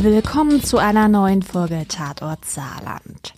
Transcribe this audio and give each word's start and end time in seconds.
Willkommen 0.00 0.62
zu 0.62 0.78
einer 0.78 1.08
neuen 1.08 1.42
Folge 1.42 1.84
Tatort 1.88 2.44
Saarland. 2.44 3.34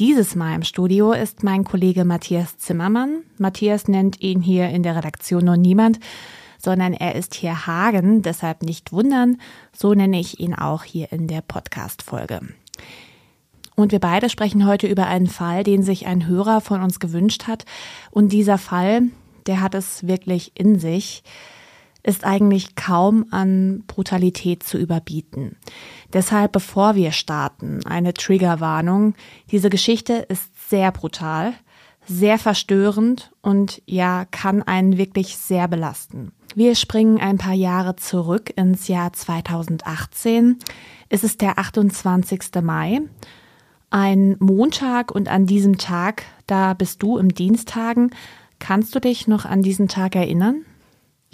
Dieses 0.00 0.34
Mal 0.34 0.56
im 0.56 0.64
Studio 0.64 1.12
ist 1.12 1.44
mein 1.44 1.62
Kollege 1.62 2.04
Matthias 2.04 2.58
Zimmermann. 2.58 3.22
Matthias 3.38 3.86
nennt 3.86 4.20
ihn 4.20 4.42
hier 4.42 4.68
in 4.70 4.82
der 4.82 4.96
Redaktion 4.96 5.44
nur 5.44 5.56
niemand, 5.56 6.00
sondern 6.58 6.92
er 6.92 7.14
ist 7.14 7.36
hier 7.36 7.68
Hagen, 7.68 8.22
deshalb 8.22 8.64
nicht 8.64 8.90
wundern, 8.90 9.40
so 9.72 9.94
nenne 9.94 10.18
ich 10.18 10.40
ihn 10.40 10.56
auch 10.56 10.82
hier 10.82 11.12
in 11.12 11.28
der 11.28 11.40
Podcast-Folge. 11.40 12.40
Und 13.76 13.92
wir 13.92 14.00
beide 14.00 14.28
sprechen 14.28 14.66
heute 14.66 14.88
über 14.88 15.06
einen 15.06 15.28
Fall, 15.28 15.62
den 15.62 15.84
sich 15.84 16.08
ein 16.08 16.26
Hörer 16.26 16.62
von 16.62 16.82
uns 16.82 16.98
gewünscht 16.98 17.46
hat. 17.46 17.64
Und 18.10 18.32
dieser 18.32 18.58
Fall, 18.58 19.02
der 19.46 19.60
hat 19.60 19.76
es 19.76 20.04
wirklich 20.04 20.50
in 20.56 20.80
sich 20.80 21.22
ist 22.02 22.24
eigentlich 22.24 22.74
kaum 22.74 23.26
an 23.30 23.84
Brutalität 23.86 24.62
zu 24.62 24.78
überbieten. 24.78 25.56
Deshalb, 26.12 26.52
bevor 26.52 26.94
wir 26.94 27.12
starten, 27.12 27.80
eine 27.86 28.12
Triggerwarnung. 28.12 29.14
Diese 29.50 29.70
Geschichte 29.70 30.14
ist 30.14 30.50
sehr 30.68 30.90
brutal, 30.90 31.52
sehr 32.06 32.38
verstörend 32.38 33.32
und 33.40 33.82
ja, 33.86 34.24
kann 34.30 34.62
einen 34.62 34.98
wirklich 34.98 35.36
sehr 35.36 35.68
belasten. 35.68 36.32
Wir 36.54 36.74
springen 36.74 37.18
ein 37.18 37.38
paar 37.38 37.54
Jahre 37.54 37.96
zurück 37.96 38.52
ins 38.56 38.88
Jahr 38.88 39.12
2018. 39.12 40.58
Es 41.08 41.24
ist 41.24 41.40
der 41.40 41.58
28. 41.58 42.62
Mai, 42.62 43.00
ein 43.90 44.36
Montag 44.38 45.12
und 45.12 45.28
an 45.28 45.46
diesem 45.46 45.78
Tag, 45.78 46.24
da 46.46 46.74
bist 46.74 47.02
du 47.02 47.16
im 47.18 47.32
Dienstagen. 47.32 48.10
Kannst 48.58 48.94
du 48.94 49.00
dich 49.00 49.28
noch 49.28 49.44
an 49.44 49.62
diesen 49.62 49.88
Tag 49.88 50.16
erinnern? 50.16 50.64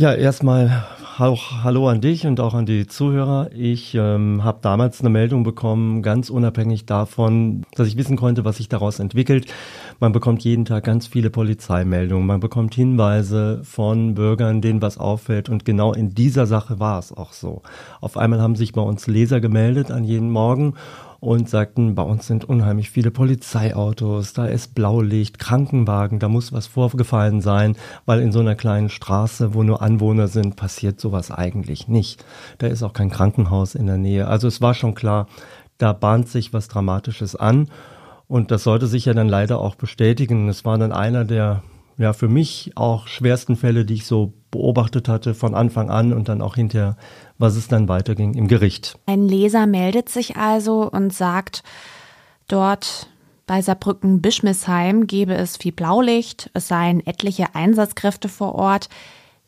Ja, 0.01 0.15
erstmal 0.15 0.87
auch 1.19 1.65
Hallo 1.65 1.89
an 1.89 2.01
dich 2.01 2.25
und 2.25 2.39
auch 2.39 2.55
an 2.55 2.67
die 2.67 2.87
Zuhörer. 2.87 3.51
Ich 3.53 3.97
ähm, 3.97 4.45
habe 4.45 4.61
damals 4.63 5.01
eine 5.01 5.11
Meldung 5.11 5.43
bekommen, 5.43 6.03
ganz 6.03 6.31
unabhängig 6.31 6.87
davon, 6.87 7.65
dass 7.75 7.89
ich 7.89 7.97
wissen 7.97 8.17
konnte, 8.17 8.45
was 8.45 8.59
sich 8.59 8.69
daraus 8.69 9.01
entwickelt. 9.01 9.53
Man 9.99 10.13
bekommt 10.13 10.45
jeden 10.45 10.65
Tag 10.65 10.85
ganz 10.85 11.09
viele 11.09 11.31
Polizeimeldungen, 11.31 12.29
man 12.29 12.39
bekommt 12.39 12.77
Hinweise 12.77 13.61
von 13.65 14.15
Bürgern, 14.15 14.61
denen 14.61 14.81
was 14.83 14.99
auffällt 14.99 15.49
und 15.49 15.65
genau 15.65 15.93
in 15.93 16.15
dieser 16.15 16.47
Sache 16.47 16.79
war 16.79 17.01
es 17.01 17.13
auch 17.13 17.33
so. 17.33 17.63
Auf 18.01 18.17
einmal 18.17 18.41
haben 18.41 18.55
sich 18.55 18.75
bei 18.75 18.83
uns 18.83 19.09
Leser 19.09 19.41
gemeldet 19.41 19.91
an 19.91 20.05
jeden 20.05 20.31
Morgen 20.31 20.75
und 21.21 21.49
sagten, 21.49 21.95
bei 21.95 22.03
uns 22.03 22.27
sind 22.27 22.45
unheimlich 22.45 22.91
viele 22.91 23.11
Polizeiautos, 23.11 24.33
da 24.33 24.47
ist 24.47 24.75
Blaulicht, 24.75 25.39
Krankenwagen, 25.39 26.19
da 26.21 26.29
muss 26.29 26.53
was 26.53 26.67
vorgefallen 26.67 27.41
sein, 27.41 27.77
weil 28.07 28.21
in 28.21 28.31
so 28.31 28.41
einer 28.41 28.55
kleinen 28.55 28.89
Straße, 28.89 29.55
wo 29.55 29.63
nur 29.63 29.83
Anwohner 29.83 30.29
sind, 30.29 30.57
passiert 30.57 31.01
sowas 31.01 31.31
eigentlich 31.31 31.89
nicht. 31.89 32.25
Da 32.59 32.69
ist 32.69 32.83
auch 32.83 32.93
kein 32.93 33.11
Krankenhaus 33.11 33.75
in 33.75 33.87
der 33.87 33.99
Nähe. 33.99 34.29
Also 34.29 34.47
es 34.47 34.61
war 34.61 34.75
schon 34.75 34.95
klar, 34.95 35.27
da 35.79 35.93
bahnt 35.93 36.29
sich 36.29 36.53
was 36.53 36.69
Dramatisches 36.69 37.35
an. 37.35 37.69
Und 38.29 38.51
das 38.51 38.63
sollte 38.63 38.87
sich 38.87 39.07
ja 39.07 39.15
dann 39.15 39.29
leider 39.29 39.59
auch 39.59 39.75
bestätigen. 39.75 40.49
Es 40.49 40.65
war 40.65 40.77
dann 40.77 40.93
einer 40.93 41.25
der 41.25 41.63
ja 41.97 42.13
für 42.13 42.29
mich 42.29 42.73
auch 42.77 43.09
schwersten 43.09 43.57
Fälle, 43.57 43.85
die 43.85 43.95
ich 43.95 44.07
so 44.07 44.35
beobachtet 44.51 45.09
hatte 45.09 45.35
von 45.35 45.55
Anfang 45.55 45.91
an 45.91 46.13
und 46.13 46.29
dann 46.29 46.41
auch 46.41 46.55
hinterher, 46.55 46.97
was 47.39 47.57
es 47.57 47.69
dann 47.69 47.89
weiterging 47.89 48.35
im 48.35 48.49
Gericht. 48.49 48.99
Ein 49.07 49.27
Leser 49.27 49.67
meldet 49.67 50.09
sich 50.09 50.37
also 50.37 50.91
und 50.91 51.13
sagt, 51.13 51.63
dort 52.49 53.09
bei 53.47 53.63
Saarbrücken-Bischmisheim 53.63 55.07
gebe 55.07 55.35
es 55.35 55.57
viel 55.57 55.73
Blaulicht, 55.73 56.51
es 56.53 56.69
seien 56.69 57.05
etliche 57.07 57.55
Einsatzkräfte 57.55 58.29
vor 58.29 58.55
Ort. 58.55 58.89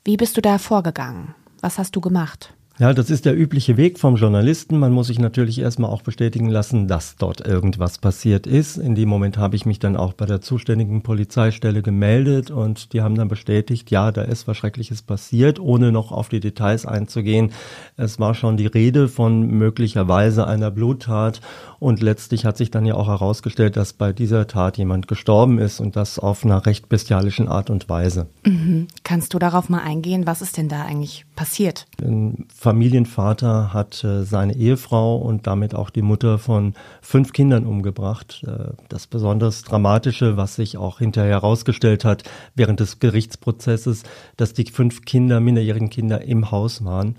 Wie 0.04 0.16
bist 0.16 0.36
du 0.36 0.40
da 0.40 0.58
vorgegangen? 0.58 1.34
Was 1.60 1.78
hast 1.78 1.94
du 1.94 2.00
gemacht? 2.00 2.54
Ja, 2.80 2.94
das 2.94 3.10
ist 3.10 3.26
der 3.26 3.36
übliche 3.36 3.76
Weg 3.76 3.98
vom 3.98 4.16
Journalisten. 4.16 4.78
Man 4.78 4.92
muss 4.92 5.08
sich 5.08 5.18
natürlich 5.18 5.58
erstmal 5.58 5.90
auch 5.90 6.00
bestätigen 6.00 6.48
lassen, 6.48 6.88
dass 6.88 7.16
dort 7.16 7.46
irgendwas 7.46 7.98
passiert 7.98 8.46
ist. 8.46 8.78
In 8.78 8.94
dem 8.94 9.06
Moment 9.06 9.36
habe 9.36 9.54
ich 9.54 9.66
mich 9.66 9.80
dann 9.80 9.98
auch 9.98 10.14
bei 10.14 10.24
der 10.24 10.40
zuständigen 10.40 11.02
Polizeistelle 11.02 11.82
gemeldet 11.82 12.50
und 12.50 12.94
die 12.94 13.02
haben 13.02 13.16
dann 13.16 13.28
bestätigt, 13.28 13.90
ja, 13.90 14.10
da 14.12 14.22
ist 14.22 14.48
was 14.48 14.56
Schreckliches 14.56 15.02
passiert, 15.02 15.60
ohne 15.60 15.92
noch 15.92 16.10
auf 16.10 16.30
die 16.30 16.40
Details 16.40 16.86
einzugehen. 16.86 17.52
Es 17.98 18.18
war 18.18 18.32
schon 18.32 18.56
die 18.56 18.66
Rede 18.66 19.08
von 19.08 19.46
möglicherweise 19.48 20.46
einer 20.46 20.70
Bluttat 20.70 21.42
und 21.80 22.00
letztlich 22.00 22.46
hat 22.46 22.56
sich 22.56 22.70
dann 22.70 22.86
ja 22.86 22.94
auch 22.94 23.08
herausgestellt, 23.08 23.76
dass 23.76 23.92
bei 23.92 24.14
dieser 24.14 24.46
Tat 24.46 24.78
jemand 24.78 25.06
gestorben 25.06 25.58
ist 25.58 25.80
und 25.80 25.96
das 25.96 26.18
auf 26.18 26.46
einer 26.46 26.64
recht 26.64 26.88
bestialischen 26.88 27.46
Art 27.46 27.68
und 27.68 27.90
Weise. 27.90 28.28
Mhm. 28.46 28.88
Kannst 29.04 29.34
du 29.34 29.38
darauf 29.38 29.68
mal 29.68 29.82
eingehen? 29.82 30.26
Was 30.26 30.40
ist 30.40 30.56
denn 30.56 30.70
da 30.70 30.86
eigentlich 30.86 31.26
passiert? 31.36 31.86
In 32.00 32.46
Familienvater 32.70 33.74
hat 33.74 34.04
äh, 34.04 34.22
seine 34.22 34.54
Ehefrau 34.54 35.16
und 35.16 35.48
damit 35.48 35.74
auch 35.74 35.90
die 35.90 36.02
Mutter 36.02 36.38
von 36.38 36.74
fünf 37.02 37.32
Kindern 37.32 37.66
umgebracht. 37.66 38.44
Äh, 38.46 38.74
das 38.88 39.08
besonders 39.08 39.62
Dramatische, 39.62 40.36
was 40.36 40.54
sich 40.54 40.76
auch 40.76 41.00
hinterher 41.00 41.32
herausgestellt 41.32 42.04
hat 42.04 42.22
während 42.54 42.78
des 42.78 43.00
Gerichtsprozesses, 43.00 44.04
dass 44.36 44.52
die 44.52 44.66
fünf 44.66 45.04
Kinder, 45.04 45.40
minderjährigen 45.40 45.90
Kinder 45.90 46.22
im 46.22 46.52
Haus 46.52 46.84
waren. 46.84 47.16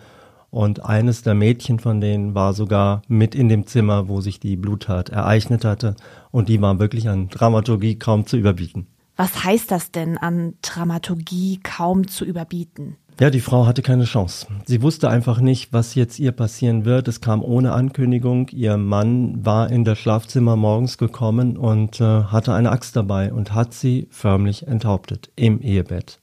Und 0.51 0.85
eines 0.85 1.21
der 1.21 1.33
Mädchen 1.33 1.79
von 1.79 1.99
denen 1.99 2.33
war 2.33 2.53
sogar 2.53 3.01
mit 3.09 3.35
in 3.35 3.49
dem 3.49 3.67
Zimmer, 3.67 4.07
wo 4.07 4.21
sich 4.21 4.39
die 4.39 4.55
Bluttat 4.55 5.09
ereignet 5.09 5.65
hatte. 5.65 5.97
Und 6.31 6.47
die 6.47 6.61
war 6.61 6.79
wirklich 6.79 7.09
an 7.09 7.27
Dramaturgie 7.27 7.99
kaum 7.99 8.25
zu 8.25 8.37
überbieten. 8.37 8.87
Was 9.17 9.43
heißt 9.43 9.69
das 9.69 9.91
denn 9.91 10.17
an 10.17 10.53
Dramaturgie 10.61 11.59
kaum 11.61 12.07
zu 12.07 12.23
überbieten? 12.23 12.95
Ja, 13.21 13.29
die 13.29 13.39
Frau 13.39 13.67
hatte 13.67 13.83
keine 13.83 14.05
Chance. 14.05 14.47
Sie 14.65 14.81
wusste 14.81 15.07
einfach 15.07 15.41
nicht, 15.41 15.71
was 15.73 15.93
jetzt 15.93 16.17
ihr 16.17 16.31
passieren 16.31 16.85
wird. 16.85 17.07
Es 17.07 17.21
kam 17.21 17.43
ohne 17.43 17.71
Ankündigung. 17.71 18.47
Ihr 18.47 18.77
Mann 18.77 19.45
war 19.45 19.69
in 19.69 19.85
das 19.85 19.99
Schlafzimmer 19.99 20.55
morgens 20.55 20.97
gekommen 20.97 21.55
und 21.55 22.01
äh, 22.01 22.03
hatte 22.23 22.51
eine 22.55 22.71
Axt 22.71 22.95
dabei 22.95 23.31
und 23.31 23.53
hat 23.53 23.75
sie 23.75 24.07
förmlich 24.09 24.65
enthauptet 24.65 25.29
im 25.35 25.61
Ehebett. 25.61 26.17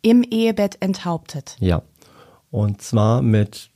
Im 0.00 0.22
Ehebett 0.22 0.78
enthauptet? 0.80 1.54
Ja. 1.60 1.82
Und 2.50 2.80
zwar 2.80 3.20
mit 3.20 3.68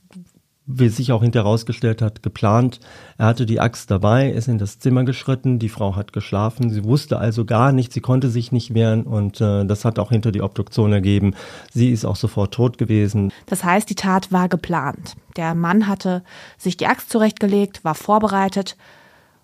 wie 0.65 0.87
sich 0.87 1.11
auch 1.11 1.21
hinterher 1.21 1.43
herausgestellt 1.43 2.01
hat, 2.01 2.23
geplant. 2.23 2.79
Er 3.17 3.25
hatte 3.25 3.45
die 3.45 3.59
Axt 3.59 3.91
dabei, 3.91 4.29
ist 4.29 4.47
in 4.47 4.57
das 4.57 4.79
Zimmer 4.79 5.03
geschritten, 5.03 5.59
die 5.59 5.69
Frau 5.69 5.95
hat 5.95 6.13
geschlafen, 6.13 6.69
sie 6.69 6.83
wusste 6.83 7.17
also 7.17 7.43
gar 7.45 7.71
nichts, 7.71 7.93
sie 7.93 8.01
konnte 8.01 8.29
sich 8.29 8.51
nicht 8.51 8.73
wehren 8.73 9.03
und 9.03 9.41
äh, 9.41 9.65
das 9.65 9.83
hat 9.83 9.99
auch 9.99 10.09
hinter 10.09 10.31
die 10.31 10.41
Obduktion 10.41 10.93
ergeben. 10.93 11.35
Sie 11.71 11.91
ist 11.91 12.05
auch 12.05 12.15
sofort 12.15 12.53
tot 12.53 12.77
gewesen. 12.77 13.31
Das 13.45 13.63
heißt, 13.63 13.89
die 13.89 13.95
Tat 13.95 14.31
war 14.31 14.47
geplant. 14.47 15.15
Der 15.35 15.53
Mann 15.53 15.87
hatte 15.87 16.23
sich 16.57 16.77
die 16.77 16.87
Axt 16.87 17.09
zurechtgelegt, 17.09 17.83
war 17.83 17.95
vorbereitet 17.95 18.77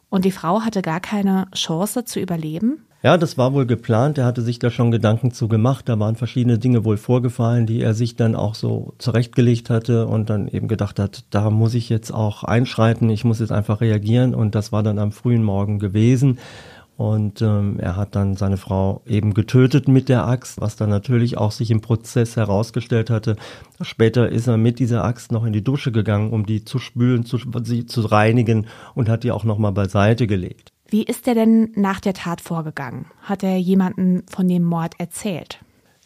und 0.09 0.25
die 0.25 0.31
Frau 0.31 0.61
hatte 0.61 0.81
gar 0.81 0.99
keine 0.99 1.47
Chance 1.53 2.05
zu 2.05 2.19
überleben? 2.19 2.85
Ja, 3.01 3.17
das 3.17 3.37
war 3.37 3.53
wohl 3.53 3.65
geplant. 3.65 4.17
Er 4.17 4.25
hatte 4.25 4.41
sich 4.41 4.59
da 4.59 4.69
schon 4.69 4.91
Gedanken 4.91 5.31
zu 5.31 5.47
gemacht. 5.47 5.87
Da 5.87 5.97
waren 5.99 6.17
verschiedene 6.17 6.59
Dinge 6.59 6.83
wohl 6.83 6.97
vorgefallen, 6.97 7.65
die 7.65 7.81
er 7.81 7.93
sich 7.93 8.17
dann 8.17 8.35
auch 8.35 8.55
so 8.55 8.93
zurechtgelegt 8.97 9.69
hatte 9.69 10.05
und 10.05 10.29
dann 10.29 10.49
eben 10.49 10.67
gedacht 10.67 10.99
hat, 10.99 11.23
da 11.29 11.49
muss 11.49 11.75
ich 11.75 11.87
jetzt 11.87 12.11
auch 12.11 12.43
einschreiten. 12.43 13.09
Ich 13.09 13.23
muss 13.23 13.39
jetzt 13.39 13.53
einfach 13.53 13.79
reagieren. 13.79 14.35
Und 14.35 14.53
das 14.53 14.73
war 14.73 14.83
dann 14.83 14.99
am 14.99 15.13
frühen 15.13 15.45
Morgen 15.45 15.79
gewesen. 15.79 16.39
Und 16.97 17.41
ähm, 17.41 17.79
er 17.79 17.95
hat 17.95 18.17
dann 18.17 18.35
seine 18.35 18.57
Frau 18.57 19.01
eben 19.05 19.33
getötet 19.33 19.87
mit 19.87 20.09
der 20.09 20.27
Axt, 20.27 20.59
was 20.59 20.75
dann 20.75 20.89
natürlich 20.89 21.37
auch 21.37 21.53
sich 21.53 21.71
im 21.71 21.79
Prozess 21.79 22.35
herausgestellt 22.35 23.09
hatte. 23.09 23.37
Später 23.79 24.27
ist 24.27 24.47
er 24.47 24.57
mit 24.57 24.79
dieser 24.79 25.05
Axt 25.05 25.31
noch 25.31 25.45
in 25.45 25.53
die 25.53 25.63
Dusche 25.63 25.93
gegangen, 25.93 26.31
um 26.31 26.45
die 26.45 26.65
zu 26.65 26.79
spülen, 26.79 27.23
zu, 27.23 27.39
sie 27.63 27.85
zu 27.85 28.01
reinigen 28.01 28.67
und 28.93 29.07
hat 29.07 29.23
die 29.23 29.31
auch 29.31 29.45
nochmal 29.45 29.71
beiseite 29.71 30.27
gelegt. 30.27 30.73
Wie 30.89 31.03
ist 31.03 31.27
er 31.27 31.35
denn 31.35 31.71
nach 31.75 31.99
der 31.99 32.13
Tat 32.13 32.41
vorgegangen? 32.41 33.05
Hat 33.21 33.43
er 33.43 33.57
jemanden 33.57 34.23
von 34.27 34.47
dem 34.47 34.63
Mord 34.63 34.99
erzählt? 34.99 35.59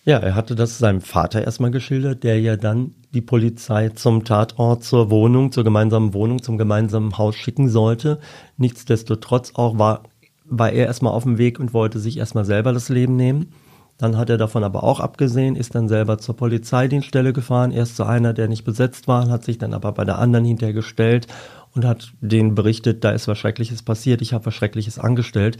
Ja, 0.03 0.17
er 0.17 0.35
hatte 0.35 0.55
das 0.55 0.77
seinem 0.77 0.99
Vater 0.99 1.45
erstmal 1.45 1.71
geschildert, 1.71 2.23
der 2.25 2.41
ja 2.41 2.57
dann 2.57 2.93
die 3.13 3.21
Polizei 3.21 3.89
zum 3.89 4.25
Tatort, 4.25 4.83
zur 4.83 5.09
Wohnung, 5.09 5.53
zur 5.53 5.63
gemeinsamen 5.63 6.13
Wohnung, 6.13 6.41
zum 6.41 6.57
gemeinsamen 6.57 7.17
Haus 7.17 7.35
schicken 7.35 7.69
sollte. 7.69 8.19
Nichtsdestotrotz 8.57 9.53
auch 9.55 9.77
war, 9.79 10.03
war 10.43 10.73
er 10.73 10.87
erstmal 10.87 11.13
auf 11.13 11.23
dem 11.23 11.37
Weg 11.37 11.59
und 11.59 11.73
wollte 11.73 11.99
sich 11.99 12.17
erstmal 12.17 12.43
selber 12.43 12.73
das 12.73 12.89
Leben 12.89 13.15
nehmen. 13.15 13.53
Dann 13.97 14.17
hat 14.17 14.29
er 14.29 14.37
davon 14.37 14.63
aber 14.63 14.83
auch 14.83 14.99
abgesehen, 14.99 15.55
ist 15.55 15.75
dann 15.75 15.87
selber 15.87 16.17
zur 16.17 16.35
Polizeidienststelle 16.35 17.31
gefahren, 17.31 17.71
erst 17.71 17.95
zu 17.95 18.05
einer, 18.05 18.33
der 18.33 18.47
nicht 18.47 18.63
besetzt 18.63 19.07
war, 19.07 19.29
hat 19.29 19.43
sich 19.43 19.57
dann 19.57 19.73
aber 19.73 19.91
bei 19.91 20.03
der 20.03 20.19
anderen 20.19 20.45
hintergestellt 20.45 21.27
und 21.75 21.85
hat 21.85 22.11
denen 22.21 22.55
berichtet, 22.55 23.03
da 23.03 23.11
ist 23.11 23.27
was 23.27 23.37
Schreckliches 23.37 23.83
passiert, 23.83 24.21
ich 24.21 24.33
habe 24.33 24.45
was 24.47 24.53
Schreckliches 24.55 24.99
angestellt. 24.99 25.57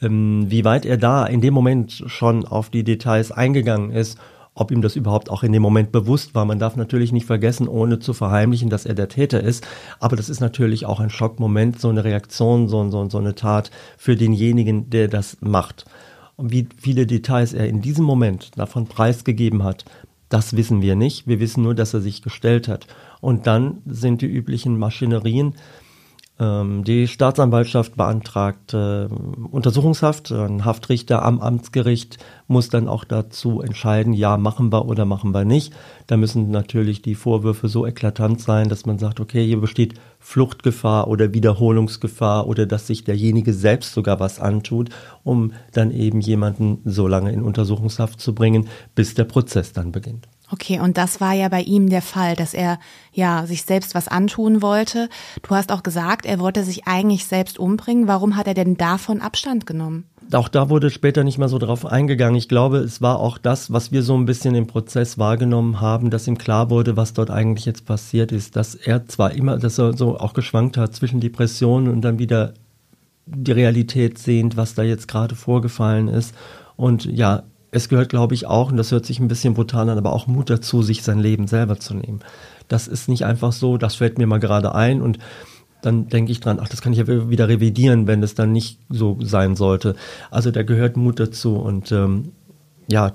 Ähm, 0.00 0.46
wie 0.48 0.64
weit 0.64 0.86
er 0.86 0.96
da 0.96 1.26
in 1.26 1.40
dem 1.40 1.54
Moment 1.54 2.04
schon 2.06 2.46
auf 2.46 2.70
die 2.70 2.84
Details 2.84 3.32
eingegangen 3.32 3.90
ist, 3.90 4.18
ob 4.58 4.70
ihm 4.72 4.82
das 4.82 4.96
überhaupt 4.96 5.30
auch 5.30 5.44
in 5.44 5.52
dem 5.52 5.62
Moment 5.62 5.92
bewusst 5.92 6.34
war. 6.34 6.44
Man 6.44 6.58
darf 6.58 6.74
natürlich 6.74 7.12
nicht 7.12 7.26
vergessen, 7.26 7.68
ohne 7.68 8.00
zu 8.00 8.12
verheimlichen, 8.12 8.70
dass 8.70 8.86
er 8.86 8.94
der 8.94 9.08
Täter 9.08 9.40
ist. 9.40 9.66
Aber 10.00 10.16
das 10.16 10.28
ist 10.28 10.40
natürlich 10.40 10.84
auch 10.84 10.98
ein 10.98 11.10
Schockmoment, 11.10 11.80
so 11.80 11.88
eine 11.88 12.02
Reaktion, 12.02 12.68
so, 12.68 12.90
so, 12.90 13.08
so 13.08 13.18
eine 13.18 13.36
Tat 13.36 13.70
für 13.96 14.16
denjenigen, 14.16 14.90
der 14.90 15.06
das 15.06 15.36
macht. 15.40 15.84
Und 16.38 16.52
wie 16.52 16.68
viele 16.80 17.04
Details 17.04 17.52
er 17.52 17.68
in 17.68 17.82
diesem 17.82 18.04
Moment 18.04 18.56
davon 18.56 18.86
preisgegeben 18.86 19.64
hat, 19.64 19.84
Das 20.28 20.56
wissen 20.56 20.82
wir 20.82 20.94
nicht. 20.94 21.26
Wir 21.26 21.40
wissen 21.40 21.62
nur, 21.62 21.74
dass 21.74 21.94
er 21.94 22.00
sich 22.00 22.22
gestellt 22.22 22.68
hat. 22.68 22.86
Und 23.20 23.46
dann 23.46 23.78
sind 23.86 24.20
die 24.20 24.26
üblichen 24.26 24.78
Maschinerien. 24.78 25.54
Ähm, 26.40 26.84
die 26.84 27.08
Staatsanwaltschaft 27.08 27.96
beantragt 27.96 28.72
äh, 28.72 29.08
Untersuchungshaft. 29.50 30.30
Ein 30.30 30.64
Haftrichter 30.64 31.24
am 31.24 31.40
Amtsgericht 31.40 32.18
muss 32.46 32.68
dann 32.68 32.86
auch 32.88 33.04
dazu 33.04 33.60
entscheiden, 33.60 34.12
ja, 34.12 34.36
machen 34.36 34.70
wir 34.70 34.86
oder 34.86 35.04
machen 35.04 35.32
wir 35.32 35.44
nicht. 35.44 35.72
Da 36.06 36.16
müssen 36.16 36.50
natürlich 36.50 37.02
die 37.02 37.16
Vorwürfe 37.16 37.68
so 37.68 37.86
eklatant 37.86 38.40
sein, 38.40 38.68
dass 38.68 38.86
man 38.86 38.98
sagt, 38.98 39.18
okay, 39.18 39.44
hier 39.44 39.60
besteht 39.60 39.94
Fluchtgefahr 40.20 41.08
oder 41.08 41.34
Wiederholungsgefahr 41.34 42.46
oder 42.46 42.66
dass 42.66 42.86
sich 42.86 43.04
derjenige 43.04 43.52
selbst 43.52 43.92
sogar 43.92 44.20
was 44.20 44.38
antut, 44.38 44.90
um 45.24 45.52
dann 45.72 45.90
eben 45.90 46.20
jemanden 46.20 46.80
so 46.84 47.08
lange 47.08 47.32
in 47.32 47.42
Untersuchungshaft 47.42 48.20
zu 48.20 48.34
bringen, 48.34 48.68
bis 48.94 49.14
der 49.14 49.24
Prozess 49.24 49.72
dann 49.72 49.90
beginnt. 49.90 50.28
Okay, 50.50 50.80
und 50.80 50.96
das 50.96 51.20
war 51.20 51.34
ja 51.34 51.48
bei 51.48 51.60
ihm 51.60 51.90
der 51.90 52.00
Fall, 52.00 52.34
dass 52.34 52.54
er 52.54 52.78
ja 53.12 53.46
sich 53.46 53.64
selbst 53.64 53.94
was 53.94 54.08
antun 54.08 54.62
wollte. 54.62 55.10
Du 55.42 55.54
hast 55.54 55.70
auch 55.70 55.82
gesagt, 55.82 56.24
er 56.24 56.38
wollte 56.38 56.64
sich 56.64 56.86
eigentlich 56.86 57.26
selbst 57.26 57.58
umbringen. 57.58 58.08
Warum 58.08 58.34
hat 58.34 58.46
er 58.46 58.54
denn 58.54 58.76
davon 58.76 59.20
Abstand 59.20 59.66
genommen? 59.66 60.04
Auch 60.32 60.48
da 60.48 60.70
wurde 60.70 60.90
später 60.90 61.22
nicht 61.22 61.38
mehr 61.38 61.48
so 61.48 61.58
drauf 61.58 61.84
eingegangen. 61.84 62.36
Ich 62.36 62.48
glaube, 62.48 62.78
es 62.78 63.02
war 63.02 63.18
auch 63.20 63.36
das, 63.36 63.72
was 63.72 63.92
wir 63.92 64.02
so 64.02 64.16
ein 64.16 64.24
bisschen 64.24 64.54
im 64.54 64.66
Prozess 64.66 65.18
wahrgenommen 65.18 65.80
haben, 65.80 66.10
dass 66.10 66.26
ihm 66.26 66.38
klar 66.38 66.70
wurde, 66.70 66.96
was 66.96 67.12
dort 67.12 67.30
eigentlich 67.30 67.66
jetzt 67.66 67.84
passiert 67.84 68.32
ist, 68.32 68.56
dass 68.56 68.74
er 68.74 69.06
zwar 69.06 69.32
immer, 69.32 69.58
dass 69.58 69.78
er 69.78 69.96
so 69.96 70.18
auch 70.18 70.32
geschwankt 70.32 70.78
hat 70.78 70.94
zwischen 70.94 71.20
Depressionen 71.20 71.92
und 71.92 72.02
dann 72.02 72.18
wieder 72.18 72.54
die 73.26 73.52
Realität 73.52 74.18
sehend, 74.18 74.56
was 74.56 74.74
da 74.74 74.82
jetzt 74.82 75.08
gerade 75.08 75.34
vorgefallen 75.34 76.08
ist. 76.08 76.34
Und 76.76 77.04
ja, 77.04 77.42
es 77.70 77.88
gehört, 77.88 78.08
glaube 78.08 78.34
ich, 78.34 78.46
auch, 78.46 78.70
und 78.70 78.76
das 78.76 78.92
hört 78.92 79.06
sich 79.06 79.20
ein 79.20 79.28
bisschen 79.28 79.54
brutal 79.54 79.88
an, 79.88 79.98
aber 79.98 80.12
auch 80.12 80.26
Mut 80.26 80.50
dazu, 80.50 80.82
sich 80.82 81.02
sein 81.02 81.18
Leben 81.18 81.46
selber 81.46 81.78
zu 81.78 81.94
nehmen. 81.94 82.20
Das 82.68 82.88
ist 82.88 83.08
nicht 83.08 83.24
einfach 83.24 83.52
so, 83.52 83.76
das 83.76 83.96
fällt 83.96 84.18
mir 84.18 84.26
mal 84.26 84.40
gerade 84.40 84.74
ein 84.74 85.02
und 85.02 85.18
dann 85.82 86.08
denke 86.08 86.32
ich 86.32 86.40
dran, 86.40 86.58
ach, 86.60 86.68
das 86.68 86.82
kann 86.82 86.92
ich 86.92 86.98
ja 86.98 87.06
wieder 87.30 87.48
revidieren, 87.48 88.06
wenn 88.06 88.22
es 88.22 88.34
dann 88.34 88.52
nicht 88.52 88.80
so 88.88 89.16
sein 89.20 89.54
sollte. 89.54 89.94
Also 90.30 90.50
da 90.50 90.62
gehört 90.62 90.96
Mut 90.96 91.20
dazu 91.20 91.56
und 91.56 91.92
ähm, 91.92 92.32
ja, 92.90 93.12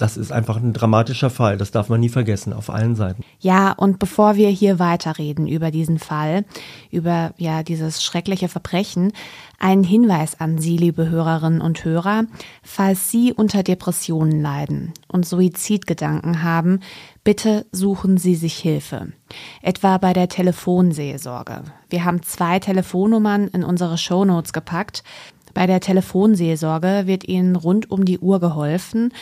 das 0.00 0.16
ist 0.16 0.32
einfach 0.32 0.56
ein 0.56 0.72
dramatischer 0.72 1.30
Fall. 1.30 1.56
Das 1.56 1.70
darf 1.70 1.88
man 1.88 2.00
nie 2.00 2.08
vergessen, 2.08 2.52
auf 2.52 2.70
allen 2.70 2.96
Seiten. 2.96 3.22
Ja, 3.38 3.72
und 3.72 3.98
bevor 3.98 4.36
wir 4.36 4.48
hier 4.48 4.78
weiterreden 4.78 5.46
über 5.46 5.70
diesen 5.70 5.98
Fall, 5.98 6.44
über 6.90 7.32
ja 7.36 7.62
dieses 7.62 8.02
schreckliche 8.02 8.48
Verbrechen, 8.48 9.12
ein 9.58 9.82
Hinweis 9.82 10.40
an 10.40 10.58
Sie, 10.58 10.78
liebe 10.78 11.10
Hörerinnen 11.10 11.60
und 11.60 11.84
Hörer, 11.84 12.24
falls 12.62 13.10
Sie 13.10 13.32
unter 13.32 13.62
Depressionen 13.62 14.40
leiden 14.40 14.94
und 15.08 15.26
Suizidgedanken 15.26 16.42
haben, 16.42 16.80
bitte 17.22 17.66
suchen 17.70 18.16
Sie 18.16 18.34
sich 18.34 18.56
Hilfe. 18.56 19.12
Etwa 19.60 19.98
bei 19.98 20.14
der 20.14 20.28
Telefonseelsorge. 20.28 21.62
Wir 21.90 22.04
haben 22.06 22.22
zwei 22.22 22.58
Telefonnummern 22.58 23.48
in 23.48 23.64
unsere 23.64 23.98
Shownotes 23.98 24.54
gepackt. 24.54 25.04
Bei 25.52 25.66
der 25.66 25.80
Telefonseelsorge 25.80 27.02
wird 27.04 27.28
Ihnen 27.28 27.56
rund 27.56 27.90
um 27.90 28.04
die 28.04 28.18
Uhr 28.18 28.40
geholfen 28.40 29.12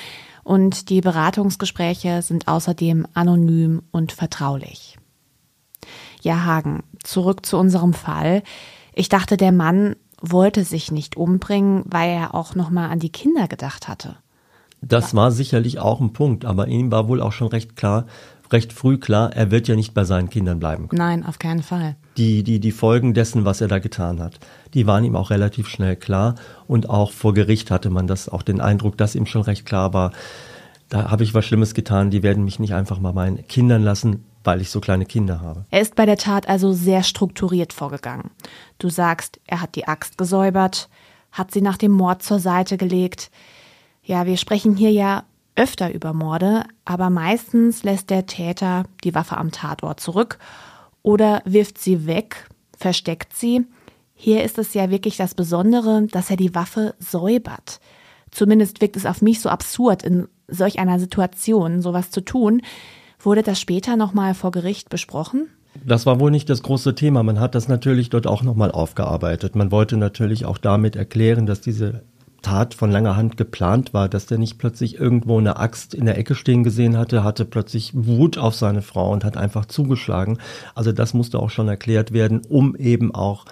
und 0.49 0.89
die 0.89 1.03
Beratungsgespräche 1.03 2.23
sind 2.23 2.49
außerdem 2.49 3.07
anonym 3.13 3.83
und 3.91 4.13
vertraulich. 4.13 4.97
Ja, 6.23 6.47
Hagen, 6.47 6.85
zurück 7.05 7.45
zu 7.45 7.59
unserem 7.59 7.93
Fall. 7.93 8.43
Ich 8.95 9.11
dachte, 9.11 9.37
der 9.37 9.53
Mann 9.53 9.97
wollte 10.23 10.65
sich 10.65 10.91
nicht 10.91 11.19
umbringen, 11.19 11.83
weil 11.85 12.09
er 12.09 12.35
auch 12.35 12.55
noch 12.55 12.71
mal 12.71 12.89
an 12.89 12.99
die 12.99 13.13
Kinder 13.13 13.47
gedacht 13.47 13.89
hatte. 13.89 14.17
Das 14.81 15.15
war 15.15 15.33
sicherlich 15.33 15.81
auch 15.81 16.01
ein 16.01 16.15
Punkt, 16.15 16.47
aber 16.47 16.67
ihm 16.69 16.91
war 16.91 17.09
wohl 17.09 17.21
auch 17.21 17.33
schon 17.33 17.49
recht 17.49 17.77
klar, 17.77 18.07
recht 18.51 18.73
früh 18.73 18.97
klar, 18.97 19.31
er 19.35 19.51
wird 19.51 19.69
ja 19.69 19.77
nicht 19.77 19.93
bei 19.93 20.05
seinen 20.05 20.31
Kindern 20.31 20.59
bleiben. 20.59 20.89
Nein, 20.93 21.27
auf 21.27 21.39
keinen 21.39 21.63
Fall. 21.63 21.97
Die, 22.19 22.43
die, 22.43 22.59
die 22.59 22.73
Folgen 22.73 23.15
dessen, 23.15 23.45
was 23.45 23.61
er 23.61 23.69
da 23.69 23.79
getan 23.79 24.21
hat, 24.21 24.41
die 24.75 24.87
waren 24.87 25.05
ihm 25.05 25.17
auch 25.17 25.31
relativ 25.31 25.69
schnell 25.69 25.95
klar. 25.97 26.35
Und 26.67 26.91
auch 26.91 27.13
vor 27.13 27.33
Gericht 27.33 27.71
hatte 27.71 27.91
man 27.91 28.07
das, 28.07 28.29
auch 28.29 28.43
den 28.43 28.61
Eindruck, 28.61 28.99
dass 28.99 29.15
ihm 29.15 29.25
schon 29.25 29.43
recht 29.43 29.65
klar 29.65 29.95
war, 29.95 30.13
da 30.89 31.11
habe 31.11 31.23
ich 31.23 31.35
was 31.35 31.45
Schlimmes 31.45 31.75
getan, 31.75 32.11
die 32.11 32.23
werden 32.23 32.45
mich 32.45 32.59
nicht 32.59 32.75
einfach 32.75 32.99
mal 32.99 33.13
meinen 33.13 33.47
Kindern 33.47 33.83
lassen, 33.83 34.25
weil 34.43 34.61
ich 34.61 34.71
so 34.71 34.81
kleine 34.81 35.05
Kinder 35.05 35.41
habe. 35.41 35.67
Er 35.71 35.81
ist 35.81 35.95
bei 35.95 36.07
der 36.07 36.17
Tat 36.17 36.49
also 36.49 36.73
sehr 36.73 37.03
strukturiert 37.03 37.73
vorgegangen. 37.73 38.31
Du 38.79 38.89
sagst, 38.89 39.39
er 39.47 39.61
hat 39.61 39.75
die 39.77 39.87
Axt 39.87 40.17
gesäubert, 40.17 40.89
hat 41.31 41.53
sie 41.53 41.61
nach 41.61 41.77
dem 41.77 41.93
Mord 41.93 42.23
zur 42.23 42.39
Seite 42.39 42.79
gelegt. 42.79 43.31
Ja, 44.03 44.25
wir 44.25 44.39
sprechen 44.39 44.77
hier 44.77 44.91
ja 44.91 45.25
öfter 45.57 45.93
über 45.93 46.15
Morde, 46.15 46.65
aber 46.85 47.11
meistens 47.11 47.83
lässt 47.83 48.11
der 48.11 48.27
Täter 48.27 48.85
die 49.05 49.15
Waffe 49.15 49.37
am 49.37 49.51
Tatort 49.51 50.01
zurück 50.01 50.39
oder 51.03 51.43
wirft 51.45 51.79
sie 51.79 52.07
weg, 52.07 52.49
versteckt 52.77 53.35
sie. 53.37 53.67
Hier 54.15 54.43
ist 54.43 54.59
es 54.59 54.75
ja 54.75 54.91
wirklich 54.91 55.17
das 55.17 55.35
Besondere, 55.35 56.07
dass 56.11 56.31
er 56.31 56.37
die 56.37 56.55
Waffe 56.55 56.95
säubert. 56.99 57.81
Zumindest 58.31 58.81
wirkt 58.81 58.97
es 58.97 59.07
auf 59.07 59.23
mich 59.23 59.41
so 59.41 59.49
absurd, 59.49 60.03
in 60.03 60.29
solch 60.49 60.79
einer 60.79 60.99
Situation 60.99 61.83
sowas 61.83 62.11
zu 62.11 62.21
tun. 62.21 62.63
Wurde 63.21 63.43
das 63.43 63.61
später 63.61 63.97
nochmal 63.97 64.35
vor 64.35 64.51
Gericht 64.51 64.91
besprochen? 64.91 65.49
Das 65.85 66.07
war 66.07 66.19
wohl 66.19 66.31
nicht 66.31 66.51
das 66.51 66.63
große 66.63 66.95
Thema. 66.95 67.23
Man 67.23 67.41
hat 67.41 67.55
das 67.55 67.69
natürlich 67.69 68.11
dort 68.11 68.27
auch 68.27 68.43
nochmal 68.43 68.71
aufgearbeitet. 68.71 69.55
Man 69.55 69.71
wollte 69.71 69.97
natürlich 69.97 70.45
auch 70.45 70.59
damit 70.59 70.97
erklären, 70.97 71.47
dass 71.47 71.61
diese 71.61 72.03
Tat 72.43 72.75
von 72.75 72.91
langer 72.91 73.17
Hand 73.17 73.37
geplant 73.37 73.93
war, 73.93 74.09
dass 74.09 74.27
der 74.27 74.39
nicht 74.39 74.59
plötzlich 74.59 74.99
irgendwo 74.99 75.39
eine 75.39 75.57
Axt 75.57 75.95
in 75.95 76.07
der 76.07 76.19
Ecke 76.19 76.35
stehen 76.35 76.65
gesehen 76.65 76.97
hatte, 76.97 77.25
hatte 77.25 77.45
plötzlich 77.45 77.93
Wut 77.95 78.39
auf 78.39 78.55
seine 78.55 78.83
Frau 78.83 79.13
und 79.13 79.25
hat 79.25 79.37
einfach 79.37 79.67
zugeschlagen. 79.67 80.39
Also 80.75 80.93
das 80.93 81.15
musste 81.15 81.39
auch 81.41 81.51
schon 81.51 81.69
erklärt 81.69 82.13
werden, 82.13 82.43
um 82.49 82.77
eben 82.77 83.15
auch 83.15 83.45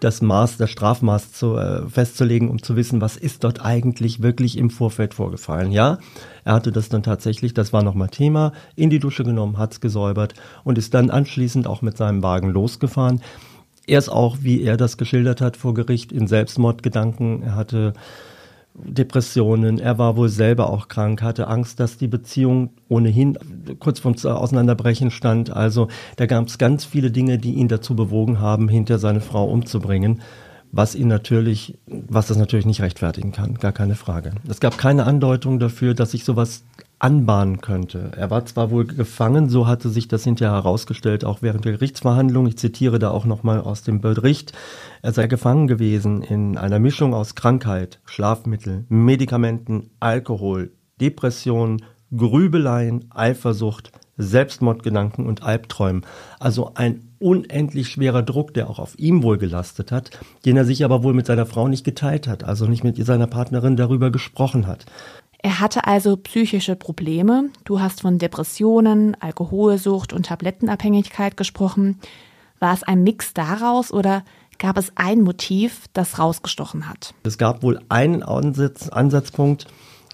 das 0.00 0.22
Maß, 0.22 0.56
das 0.56 0.70
Strafmaß 0.70 1.32
zu, 1.32 1.56
äh, 1.56 1.86
festzulegen, 1.88 2.48
um 2.48 2.62
zu 2.62 2.74
wissen, 2.74 3.00
was 3.00 3.16
ist 3.16 3.44
dort 3.44 3.64
eigentlich 3.64 4.22
wirklich 4.22 4.56
im 4.56 4.70
Vorfeld 4.70 5.14
vorgefallen. 5.14 5.72
Ja, 5.72 5.98
er 6.44 6.54
hatte 6.54 6.72
das 6.72 6.88
dann 6.88 7.02
tatsächlich, 7.02 7.54
das 7.54 7.72
war 7.72 7.82
nochmal 7.82 8.08
Thema, 8.08 8.52
in 8.76 8.90
die 8.90 8.98
Dusche 8.98 9.24
genommen, 9.24 9.58
hat's 9.58 9.80
gesäubert 9.80 10.34
und 10.64 10.78
ist 10.78 10.94
dann 10.94 11.10
anschließend 11.10 11.66
auch 11.66 11.82
mit 11.82 11.96
seinem 11.96 12.22
Wagen 12.22 12.48
losgefahren. 12.48 13.20
Er 13.86 13.98
ist 13.98 14.08
auch, 14.08 14.38
wie 14.40 14.62
er 14.62 14.76
das 14.76 14.96
geschildert 14.96 15.40
hat 15.40 15.56
vor 15.56 15.74
Gericht, 15.74 16.12
in 16.12 16.26
Selbstmordgedanken. 16.26 17.42
Er 17.42 17.54
hatte 17.54 17.92
Depressionen, 18.74 19.78
er 19.78 19.98
war 19.98 20.16
wohl 20.16 20.28
selber 20.28 20.68
auch 20.68 20.88
krank, 20.88 21.22
hatte 21.22 21.46
Angst, 21.46 21.78
dass 21.78 21.96
die 21.96 22.08
Beziehung 22.08 22.70
ohnehin 22.88 23.38
kurz 23.78 24.00
vorm 24.00 24.16
Auseinanderbrechen 24.16 25.10
stand. 25.12 25.50
Also 25.50 25.88
da 26.16 26.26
gab 26.26 26.48
es 26.48 26.58
ganz 26.58 26.84
viele 26.84 27.10
Dinge, 27.12 27.38
die 27.38 27.54
ihn 27.54 27.68
dazu 27.68 27.94
bewogen 27.94 28.40
haben, 28.40 28.68
hinter 28.68 28.98
seine 28.98 29.20
Frau 29.20 29.44
umzubringen, 29.44 30.22
was 30.72 30.96
ihn 30.96 31.06
natürlich, 31.06 31.78
was 31.86 32.26
das 32.26 32.36
natürlich 32.36 32.66
nicht 32.66 32.80
rechtfertigen 32.80 33.30
kann, 33.30 33.54
gar 33.54 33.72
keine 33.72 33.94
Frage. 33.94 34.32
Es 34.48 34.58
gab 34.58 34.76
keine 34.76 35.06
Andeutung 35.06 35.60
dafür, 35.60 35.94
dass 35.94 36.10
sich 36.10 36.24
sowas 36.24 36.64
anbahnen 37.04 37.60
könnte. 37.60 38.12
Er 38.16 38.30
war 38.30 38.46
zwar 38.46 38.70
wohl 38.70 38.86
gefangen, 38.86 39.50
so 39.50 39.66
hatte 39.66 39.90
sich 39.90 40.08
das 40.08 40.24
hinterher 40.24 40.54
herausgestellt, 40.54 41.22
auch 41.22 41.42
während 41.42 41.66
der 41.66 41.72
Gerichtsverhandlung. 41.72 42.46
Ich 42.46 42.56
zitiere 42.56 42.98
da 42.98 43.10
auch 43.10 43.26
nochmal 43.26 43.60
aus 43.60 43.82
dem 43.82 44.00
Bericht. 44.00 44.54
Er 45.02 45.12
sei 45.12 45.26
gefangen 45.26 45.66
gewesen 45.66 46.22
in 46.22 46.56
einer 46.56 46.78
Mischung 46.78 47.12
aus 47.12 47.34
Krankheit, 47.34 48.00
Schlafmittel, 48.06 48.86
Medikamenten, 48.88 49.90
Alkohol, 50.00 50.72
Depression, 50.98 51.82
Grübeleien, 52.16 53.04
Eifersucht, 53.10 53.92
Selbstmordgedanken 54.16 55.26
und 55.26 55.42
Albträumen. 55.42 56.06
Also 56.38 56.72
ein 56.74 57.10
unendlich 57.18 57.88
schwerer 57.88 58.22
Druck, 58.22 58.54
der 58.54 58.70
auch 58.70 58.78
auf 58.78 58.98
ihm 58.98 59.22
wohl 59.22 59.36
gelastet 59.36 59.92
hat, 59.92 60.10
den 60.46 60.56
er 60.56 60.64
sich 60.64 60.84
aber 60.84 61.02
wohl 61.02 61.12
mit 61.12 61.26
seiner 61.26 61.44
Frau 61.44 61.68
nicht 61.68 61.84
geteilt 61.84 62.28
hat, 62.28 62.44
also 62.44 62.66
nicht 62.66 62.84
mit 62.84 62.96
seiner 63.04 63.26
Partnerin 63.26 63.76
darüber 63.76 64.10
gesprochen 64.10 64.66
hat. 64.66 64.86
Er 65.44 65.60
hatte 65.60 65.86
also 65.86 66.16
psychische 66.16 66.74
Probleme. 66.74 67.50
Du 67.64 67.78
hast 67.78 68.00
von 68.00 68.18
Depressionen, 68.18 69.14
Alkoholsucht 69.20 70.14
und 70.14 70.24
Tablettenabhängigkeit 70.24 71.36
gesprochen. 71.36 72.00
War 72.60 72.72
es 72.72 72.82
ein 72.82 73.02
Mix 73.02 73.34
daraus 73.34 73.92
oder 73.92 74.24
gab 74.58 74.78
es 74.78 74.92
ein 74.94 75.20
Motiv, 75.20 75.84
das 75.92 76.18
rausgestochen 76.18 76.88
hat? 76.88 77.12
Es 77.24 77.36
gab 77.36 77.62
wohl 77.62 77.78
einen 77.90 78.22
Ansatz, 78.22 78.88
Ansatzpunkt, 78.88 79.66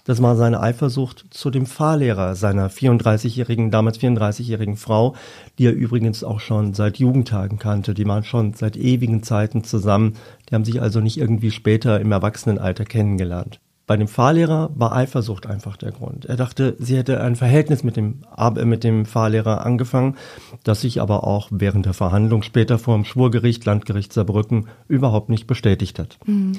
das 0.03 0.21
war 0.21 0.35
seine 0.35 0.59
Eifersucht 0.59 1.27
zu 1.29 1.49
dem 1.49 1.65
Fahrlehrer 1.65 2.35
seiner 2.35 2.69
34-jährigen, 2.69 3.71
damals 3.71 4.01
34-jährigen 4.01 4.75
Frau, 4.75 5.15
die 5.57 5.65
er 5.65 5.73
übrigens 5.73 6.25
auch 6.25 6.41
schon 6.41 6.73
seit 6.73 6.97
Jugendtagen 6.97 7.57
kannte. 7.57 7.93
Die 7.93 8.05
waren 8.05 8.25
schon 8.25 8.53
seit 8.53 8.75
ewigen 8.75 9.23
Zeiten 9.23 9.63
zusammen. 9.63 10.17
Die 10.49 10.55
haben 10.55 10.65
sich 10.65 10.81
also 10.81 10.99
nicht 10.99 11.17
irgendwie 11.17 11.51
später 11.51 12.01
im 12.01 12.11
Erwachsenenalter 12.11 12.83
kennengelernt. 12.83 13.61
Bei 13.91 13.97
dem 13.97 14.07
Fahrlehrer 14.07 14.69
war 14.73 14.95
Eifersucht 14.95 15.45
einfach 15.47 15.75
der 15.75 15.91
Grund. 15.91 16.23
Er 16.23 16.37
dachte, 16.37 16.77
sie 16.79 16.95
hätte 16.95 17.19
ein 17.19 17.35
Verhältnis 17.35 17.83
mit 17.83 17.97
dem, 17.97 18.21
mit 18.63 18.85
dem 18.85 19.05
Fahrlehrer 19.05 19.65
angefangen, 19.65 20.15
das 20.63 20.79
sich 20.79 21.01
aber 21.01 21.27
auch 21.27 21.49
während 21.51 21.85
der 21.85 21.93
Verhandlung 21.93 22.41
später 22.41 22.79
vor 22.79 22.95
dem 22.95 23.03
Schwurgericht, 23.03 23.65
Landgericht 23.65 24.13
Saarbrücken 24.13 24.69
überhaupt 24.87 25.27
nicht 25.27 25.45
bestätigt 25.45 25.99
hat. 25.99 26.17
Mhm. 26.25 26.57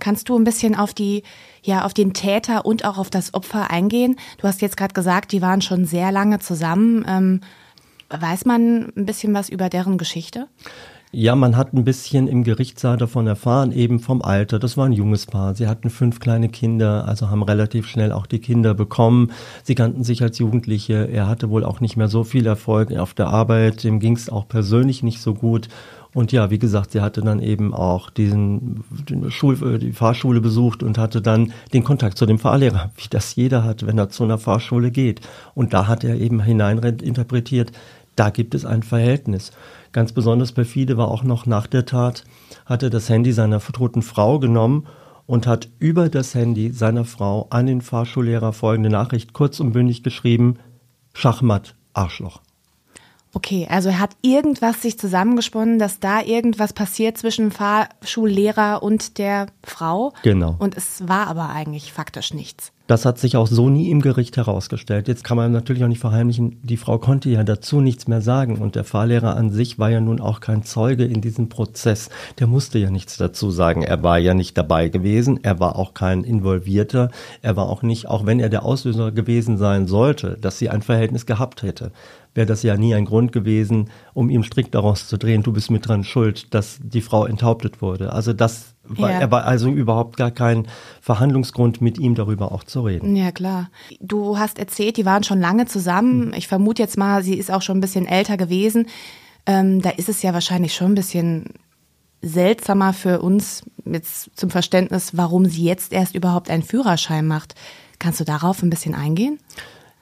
Kannst 0.00 0.28
du 0.28 0.36
ein 0.36 0.42
bisschen 0.42 0.74
auf 0.74 0.92
die, 0.92 1.22
ja, 1.62 1.84
auf 1.84 1.94
den 1.94 2.14
Täter 2.14 2.66
und 2.66 2.84
auch 2.84 2.98
auf 2.98 3.10
das 3.10 3.32
Opfer 3.32 3.70
eingehen? 3.70 4.16
Du 4.38 4.48
hast 4.48 4.60
jetzt 4.60 4.76
gerade 4.76 4.92
gesagt, 4.92 5.30
die 5.30 5.40
waren 5.40 5.62
schon 5.62 5.84
sehr 5.84 6.10
lange 6.10 6.40
zusammen. 6.40 7.04
Ähm, 7.06 7.40
weiß 8.08 8.44
man 8.44 8.92
ein 8.96 9.06
bisschen 9.06 9.32
was 9.34 9.48
über 9.50 9.68
deren 9.68 9.98
Geschichte? 9.98 10.48
Ja, 11.14 11.36
man 11.36 11.58
hat 11.58 11.74
ein 11.74 11.84
bisschen 11.84 12.26
im 12.26 12.42
Gerichtssaal 12.42 12.96
davon 12.96 13.26
erfahren, 13.26 13.70
eben 13.70 14.00
vom 14.00 14.22
Alter. 14.22 14.58
Das 14.58 14.78
war 14.78 14.86
ein 14.86 14.94
junges 14.94 15.26
Paar. 15.26 15.54
Sie 15.54 15.68
hatten 15.68 15.90
fünf 15.90 16.20
kleine 16.20 16.48
Kinder, 16.48 17.06
also 17.06 17.28
haben 17.28 17.42
relativ 17.42 17.86
schnell 17.86 18.12
auch 18.12 18.24
die 18.24 18.38
Kinder 18.38 18.72
bekommen. 18.72 19.30
Sie 19.62 19.74
kannten 19.74 20.04
sich 20.04 20.22
als 20.22 20.38
Jugendliche. 20.38 21.10
Er 21.12 21.28
hatte 21.28 21.50
wohl 21.50 21.64
auch 21.64 21.80
nicht 21.80 21.98
mehr 21.98 22.08
so 22.08 22.24
viel 22.24 22.46
Erfolg 22.46 22.96
auf 22.96 23.12
der 23.12 23.26
Arbeit. 23.26 23.84
Dem 23.84 24.00
ging 24.00 24.16
es 24.16 24.30
auch 24.30 24.48
persönlich 24.48 25.02
nicht 25.02 25.20
so 25.20 25.34
gut. 25.34 25.68
Und 26.14 26.32
ja, 26.32 26.50
wie 26.50 26.58
gesagt, 26.58 26.92
sie 26.92 27.02
hatte 27.02 27.20
dann 27.20 27.40
eben 27.40 27.74
auch 27.74 28.08
diesen 28.08 28.82
Schul, 29.28 29.78
die 29.78 29.92
Fahrschule 29.92 30.40
besucht 30.40 30.82
und 30.82 30.96
hatte 30.96 31.20
dann 31.20 31.52
den 31.74 31.84
Kontakt 31.84 32.16
zu 32.16 32.24
dem 32.24 32.38
Fahrlehrer, 32.38 32.90
wie 32.96 33.08
das 33.10 33.34
jeder 33.34 33.64
hat, 33.64 33.86
wenn 33.86 33.98
er 33.98 34.08
zu 34.08 34.24
einer 34.24 34.38
Fahrschule 34.38 34.90
geht. 34.90 35.20
Und 35.54 35.74
da 35.74 35.88
hat 35.88 36.04
er 36.04 36.16
eben 36.16 36.42
hineininterpretiert, 36.42 37.72
da 38.16 38.30
gibt 38.30 38.54
es 38.54 38.64
ein 38.64 38.82
Verhältnis. 38.82 39.52
Ganz 39.92 40.12
besonders 40.12 40.52
perfide 40.52 40.96
war 40.96 41.08
auch 41.08 41.22
noch 41.22 41.46
nach 41.46 41.66
der 41.66 41.86
Tat, 41.86 42.24
hat 42.66 42.82
er 42.82 42.90
das 42.90 43.08
Handy 43.08 43.32
seiner 43.32 43.60
toten 43.60 44.02
Frau 44.02 44.38
genommen 44.38 44.86
und 45.26 45.46
hat 45.46 45.68
über 45.78 46.08
das 46.08 46.34
Handy 46.34 46.72
seiner 46.72 47.04
Frau 47.04 47.46
an 47.50 47.66
den 47.66 47.80
Fahrschullehrer 47.80 48.52
folgende 48.52 48.90
Nachricht 48.90 49.32
kurz 49.32 49.60
und 49.60 49.72
bündig 49.72 50.02
geschrieben, 50.02 50.58
Schachmatt, 51.14 51.74
Arschloch. 51.92 52.40
Okay, 53.34 53.66
also 53.70 53.88
er 53.88 53.98
hat 53.98 54.10
irgendwas 54.20 54.82
sich 54.82 54.98
zusammengesponnen, 54.98 55.78
dass 55.78 56.00
da 56.00 56.20
irgendwas 56.20 56.74
passiert 56.74 57.16
zwischen 57.16 57.50
Fahrschullehrer 57.50 58.82
und 58.82 59.16
der 59.16 59.46
Frau. 59.64 60.12
Genau. 60.22 60.56
Und 60.58 60.76
es 60.76 61.08
war 61.08 61.28
aber 61.28 61.48
eigentlich 61.48 61.94
faktisch 61.94 62.34
nichts. 62.34 62.72
Das 62.92 63.06
hat 63.06 63.18
sich 63.18 63.38
auch 63.38 63.46
so 63.46 63.70
nie 63.70 63.88
im 63.90 64.02
Gericht 64.02 64.36
herausgestellt. 64.36 65.08
Jetzt 65.08 65.24
kann 65.24 65.38
man 65.38 65.50
natürlich 65.50 65.82
auch 65.82 65.88
nicht 65.88 65.98
verheimlichen, 65.98 66.58
die 66.62 66.76
Frau 66.76 66.98
konnte 66.98 67.30
ja 67.30 67.42
dazu 67.42 67.80
nichts 67.80 68.06
mehr 68.06 68.20
sagen 68.20 68.58
und 68.58 68.76
der 68.76 68.84
Fahrlehrer 68.84 69.34
an 69.34 69.48
sich 69.48 69.78
war 69.78 69.88
ja 69.88 69.98
nun 69.98 70.20
auch 70.20 70.40
kein 70.40 70.62
Zeuge 70.62 71.06
in 71.06 71.22
diesem 71.22 71.48
Prozess. 71.48 72.10
Der 72.38 72.46
musste 72.46 72.78
ja 72.78 72.90
nichts 72.90 73.16
dazu 73.16 73.50
sagen. 73.50 73.82
Er 73.82 74.02
war 74.02 74.18
ja 74.18 74.34
nicht 74.34 74.58
dabei 74.58 74.90
gewesen, 74.90 75.40
er 75.42 75.58
war 75.58 75.76
auch 75.76 75.94
kein 75.94 76.22
Involvierter, 76.22 77.10
er 77.40 77.56
war 77.56 77.70
auch 77.70 77.80
nicht, 77.80 78.08
auch 78.08 78.26
wenn 78.26 78.40
er 78.40 78.50
der 78.50 78.62
Auslöser 78.62 79.10
gewesen 79.10 79.56
sein 79.56 79.86
sollte, 79.86 80.36
dass 80.38 80.58
sie 80.58 80.68
ein 80.68 80.82
Verhältnis 80.82 81.24
gehabt 81.24 81.62
hätte 81.62 81.92
wäre 82.34 82.46
das 82.46 82.62
ja 82.62 82.78
nie 82.78 82.94
ein 82.94 83.04
Grund 83.04 83.30
gewesen, 83.32 83.90
um 84.14 84.30
ihm 84.30 84.42
strikt 84.42 84.74
daraus 84.74 85.06
zu 85.06 85.18
drehen, 85.18 85.42
du 85.42 85.52
bist 85.52 85.70
mit 85.70 85.86
dran 85.86 86.02
schuld, 86.02 86.54
dass 86.54 86.78
die 86.82 87.02
Frau 87.02 87.26
enthauptet 87.26 87.82
wurde. 87.82 88.10
Also 88.14 88.32
das 88.32 88.71
war, 88.84 89.10
ja. 89.10 89.20
er 89.20 89.30
war 89.30 89.44
also 89.44 89.70
überhaupt 89.70 90.16
gar 90.16 90.30
kein 90.30 90.66
Verhandlungsgrund, 91.00 91.80
mit 91.80 91.98
ihm 91.98 92.14
darüber 92.14 92.52
auch 92.52 92.64
zu 92.64 92.82
reden. 92.82 93.14
Ja, 93.16 93.30
klar. 93.30 93.70
Du 94.00 94.38
hast 94.38 94.58
erzählt, 94.58 94.96
die 94.96 95.04
waren 95.04 95.22
schon 95.22 95.40
lange 95.40 95.66
zusammen. 95.66 96.26
Hm. 96.26 96.34
Ich 96.34 96.48
vermute 96.48 96.82
jetzt 96.82 96.98
mal, 96.98 97.22
sie 97.22 97.34
ist 97.34 97.50
auch 97.50 97.62
schon 97.62 97.78
ein 97.78 97.80
bisschen 97.80 98.06
älter 98.06 98.36
gewesen. 98.36 98.86
Ähm, 99.46 99.82
da 99.82 99.90
ist 99.90 100.08
es 100.08 100.22
ja 100.22 100.32
wahrscheinlich 100.32 100.74
schon 100.74 100.92
ein 100.92 100.96
bisschen 100.96 101.44
seltsamer 102.22 102.92
für 102.92 103.20
uns 103.20 103.64
jetzt 103.84 104.30
zum 104.36 104.50
Verständnis, 104.50 105.16
warum 105.16 105.46
sie 105.46 105.64
jetzt 105.64 105.92
erst 105.92 106.14
überhaupt 106.14 106.50
einen 106.50 106.62
Führerschein 106.62 107.26
macht. 107.26 107.54
Kannst 107.98 108.20
du 108.20 108.24
darauf 108.24 108.62
ein 108.62 108.70
bisschen 108.70 108.94
eingehen? 108.94 109.38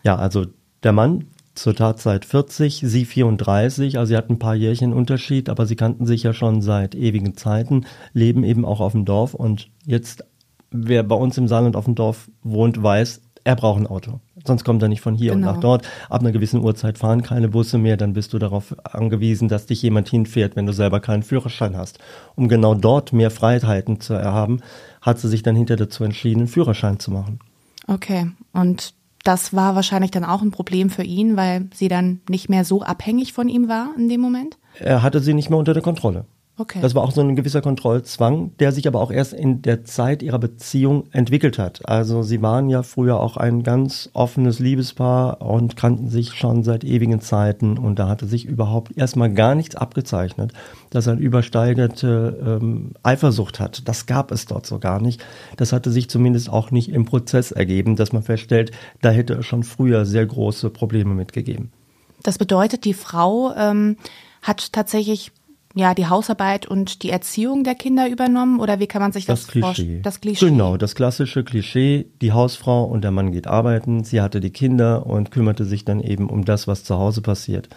Ja, 0.03 0.17
also 0.17 0.47
der 0.83 0.93
Mann 0.93 1.27
zur 1.61 1.75
Tatzeit 1.75 2.25
40, 2.25 2.83
sie 2.87 3.05
34, 3.05 3.99
also 3.99 4.09
sie 4.09 4.17
hatten 4.17 4.35
ein 4.35 4.39
paar 4.39 4.55
Jährchen 4.55 4.95
Unterschied, 4.95 5.51
aber 5.51 5.67
sie 5.67 5.77
kannten 5.77 6.07
sich 6.07 6.23
ja 6.23 6.33
schon 6.33 6.63
seit 6.63 6.95
ewigen 6.95 7.37
Zeiten, 7.37 7.85
leben 8.15 8.45
eben 8.45 8.65
auch 8.65 8.81
auf 8.81 8.93
dem 8.93 9.05
Dorf 9.05 9.35
und 9.35 9.69
jetzt, 9.85 10.25
wer 10.71 11.03
bei 11.03 11.17
uns 11.17 11.37
im 11.37 11.49
Saarland 11.49 11.77
auf 11.77 11.85
dem 11.85 11.95
Dorf 11.95 12.31
wohnt, 12.43 12.83
weiß, 12.83 13.21
er 13.45 13.57
braucht 13.57 13.79
ein 13.79 13.87
Auto. 13.87 14.21
Sonst 14.47 14.65
kommt 14.65 14.81
er 14.81 14.89
nicht 14.89 15.03
von 15.03 15.15
hier 15.15 15.33
genau. 15.33 15.49
und 15.49 15.55
nach 15.55 15.61
dort. 15.61 15.87
Ab 16.09 16.23
einer 16.23 16.33
gewissen 16.33 16.63
Uhrzeit 16.63 16.97
fahren 16.97 17.21
keine 17.21 17.49
Busse 17.49 17.77
mehr, 17.77 17.99
dann 17.99 18.15
bist 18.15 18.33
du 18.33 18.39
darauf 18.39 18.75
angewiesen, 18.83 19.49
dass 19.49 19.67
dich 19.67 19.83
jemand 19.83 20.09
hinfährt, 20.09 20.57
wenn 20.57 20.65
du 20.65 20.73
selber 20.73 21.01
keinen 21.01 21.23
Führerschein 21.23 21.77
hast. 21.77 21.99
Um 22.37 22.49
genau 22.49 22.75
dort 22.75 23.13
mehr 23.13 23.31
Freiheiten 23.31 24.01
zu 24.01 24.15
erhaben, 24.15 24.63
hat 25.03 25.19
sie 25.19 25.29
sich 25.29 25.43
dann 25.43 25.57
hinter 25.57 25.77
dazu 25.77 26.05
entschieden, 26.05 26.41
einen 26.41 26.49
Führerschein 26.49 26.99
zu 26.99 27.11
machen. 27.11 27.39
Okay, 27.87 28.31
und 28.55 28.95
das 29.25 29.55
war 29.55 29.75
wahrscheinlich 29.75 30.11
dann 30.11 30.25
auch 30.25 30.43
ein 30.43 30.51
Problem 30.51 30.91
für 30.91 31.03
ihn, 31.03 31.37
weil 31.37 31.69
sie 31.75 31.89
dann 31.89 32.21
nicht 32.29 32.49
mehr 32.49 32.65
so 32.65 32.83
abhängig 32.83 33.33
von 33.33 33.49
ihm 33.49 33.69
war 33.69 33.91
in 33.97 34.09
dem 34.09 34.21
Moment? 34.21 34.59
Er 34.79 35.03
hatte 35.03 35.21
sie 35.21 35.35
nicht 35.35 35.51
mehr 35.51 35.59
unter 35.59 35.75
der 35.75 35.83
Kontrolle. 35.83 36.25
Okay. 36.61 36.81
Das 36.83 36.95
war 36.95 37.03
auch 37.03 37.13
so 37.13 37.23
ein 37.23 37.37
gewisser 37.37 37.63
Kontrollzwang, 37.63 38.55
der 38.59 38.73
sich 38.73 38.87
aber 38.87 39.01
auch 39.01 39.11
erst 39.11 39.33
in 39.33 39.63
der 39.63 39.85
Zeit 39.85 40.23
ihrer 40.23 40.39
Beziehung 40.39 41.05
entwickelt 41.11 41.59
hat. 41.59 41.89
Also 41.89 42.23
sie 42.23 42.43
waren 42.43 42.69
ja 42.69 42.83
früher 42.83 43.19
auch 43.19 43.39
ein 43.39 43.63
ganz 43.63 44.11
offenes 44.13 44.59
Liebespaar 44.59 45.41
und 45.41 45.79
kannten 45.79 46.11
sich 46.11 46.35
schon 46.35 46.63
seit 46.63 46.85
ewigen 46.85 47.23
Zeiten 47.23 47.79
und 47.79 47.99
da 47.99 48.09
hatte 48.09 48.27
sich 48.27 48.45
überhaupt 48.45 48.95
erstmal 48.95 49.33
gar 49.33 49.55
nichts 49.55 49.75
abgezeichnet, 49.75 50.53
dass 50.91 51.07
er 51.07 51.17
übersteigerte 51.17 52.59
ähm, 52.61 52.91
Eifersucht 53.03 53.59
hat. 53.59 53.89
Das 53.89 54.05
gab 54.05 54.31
es 54.31 54.45
dort 54.45 54.67
so 54.67 54.79
gar 54.79 55.01
nicht. 55.01 55.25
Das 55.57 55.73
hatte 55.73 55.91
sich 55.91 56.11
zumindest 56.11 56.51
auch 56.51 56.71
nicht 56.71 56.91
im 56.91 57.07
Prozess 57.07 57.53
ergeben, 57.53 57.97
dass 57.97 58.13
man 58.13 58.23
feststellt, 58.23 58.71
da 59.01 59.09
hätte 59.09 59.33
es 59.33 59.47
schon 59.47 59.63
früher 59.63 60.05
sehr 60.05 60.27
große 60.27 60.69
Probleme 60.69 61.15
mitgegeben. 61.15 61.73
Das 62.23 62.37
bedeutet, 62.37 62.85
die 62.85 62.93
Frau 62.93 63.55
ähm, 63.57 63.97
hat 64.43 64.75
tatsächlich 64.75 65.33
ja, 65.75 65.95
die 65.95 66.07
Hausarbeit 66.07 66.67
und 66.67 67.03
die 67.03 67.11
Erziehung 67.11 67.63
der 67.63 67.75
Kinder 67.75 68.09
übernommen 68.09 68.59
oder 68.59 68.81
wie 68.81 68.89
kann 68.89 69.01
man 69.01 69.13
sich 69.13 69.27
das, 69.27 69.47
das 69.47 69.59
vorstellen? 69.59 70.03
Das 70.03 70.21
Klischee. 70.21 70.47
Genau, 70.47 70.77
das 70.77 70.95
klassische 70.95 71.45
Klischee, 71.45 72.07
die 72.21 72.33
Hausfrau 72.33 72.85
und 72.85 73.03
der 73.03 73.13
Mann 73.13 73.31
geht 73.31 73.47
arbeiten, 73.47 74.03
sie 74.03 74.21
hatte 74.21 74.41
die 74.41 74.51
Kinder 74.51 75.07
und 75.07 75.31
kümmerte 75.31 75.65
sich 75.65 75.85
dann 75.85 76.01
eben 76.01 76.29
um 76.29 76.45
das, 76.45 76.67
was 76.67 76.83
zu 76.83 76.97
Hause 76.99 77.23
passiert. 77.23 77.69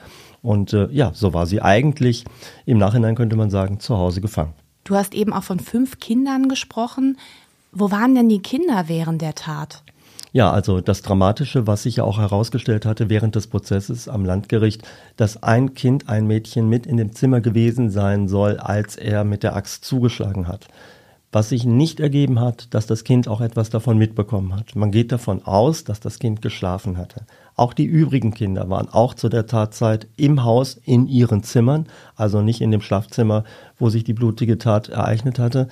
Und 0.42 0.74
äh, 0.74 0.88
ja, 0.92 1.12
so 1.14 1.34
war 1.34 1.46
sie 1.46 1.62
eigentlich, 1.62 2.26
im 2.66 2.78
Nachhinein 2.78 3.16
könnte 3.16 3.36
man 3.36 3.50
sagen, 3.50 3.80
zu 3.80 3.98
Hause 3.98 4.22
gefangen. 4.22 4.54
Du 4.84 4.96
hast 4.96 5.14
eben 5.14 5.32
auch 5.32 5.44
von 5.44 5.60
fünf 5.60 6.00
Kindern 6.00 6.50
gesprochen. 6.50 7.18
Wo 7.72 7.92
waren 7.92 8.14
denn 8.16 8.28
die 8.28 8.42
Kinder 8.42 8.86
während 8.88 9.22
der 9.22 9.36
Tat? 9.36 9.84
Ja, 10.36 10.52
also 10.52 10.82
das 10.82 11.04
Dramatische, 11.04 11.68
was 11.68 11.84
sich 11.84 11.98
ja 11.98 12.06
auch 12.06 12.18
herausgestellt 12.18 12.88
hatte 12.88 13.08
während 13.08 13.36
des 13.36 13.46
Prozesses 13.46 14.08
am 14.08 14.25
Landgericht, 14.25 14.82
dass 15.16 15.44
ein 15.44 15.75
Kind, 15.75 16.10
ein 16.10 16.25
Mädchen 16.25 16.68
mit 16.68 16.88
in 16.88 16.98
dem 16.98 17.13
Zimmer 17.13 17.40
gewesen 17.40 17.92
sein 17.92 18.28
soll, 18.28 18.58
als 18.58 18.96
er 18.96 19.25
mit 19.25 19.44
der 19.44 19.56
Axt 19.56 19.86
zugeschlagen 19.86 20.48
hat. 20.48 20.68
Was 21.32 21.50
sich 21.50 21.66
nicht 21.66 22.00
ergeben 22.00 22.40
hat, 22.40 22.74
dass 22.74 22.88
das 22.88 23.04
Kind 23.04 23.28
auch 23.28 23.42
etwas 23.42 23.70
davon 23.70 24.00
mitbekommen 24.00 24.56
hat. 24.56 24.75
Man 24.75 24.90
geht 24.90 25.12
davon 25.12 25.46
aus, 25.46 25.84
dass 25.84 26.00
das 26.00 26.18
Kind 26.18 26.42
geschlafen 26.42 26.98
hatte. 26.98 27.28
Auch 27.56 27.74
die 27.74 27.86
übrigen 27.86 28.34
Kinder 28.34 28.72
waren 28.72 28.90
auch 28.90 29.13
zu 29.13 29.30
der 29.30 29.46
Tatzeit 29.46 30.08
im 30.18 30.44
Haus 30.44 30.82
in 30.84 31.06
ihren 31.06 31.44
Zimmern, 31.44 31.86
also 32.16 32.42
nicht 32.42 32.62
in 32.62 32.72
dem 32.72 32.82
Schlafzimmer, 32.82 33.44
wo 33.78 33.90
sich 33.90 34.04
die 34.04 34.13
blutige 34.13 34.58
Tat 34.58 34.90
ereignet 34.90 35.38
hatte. 35.38 35.68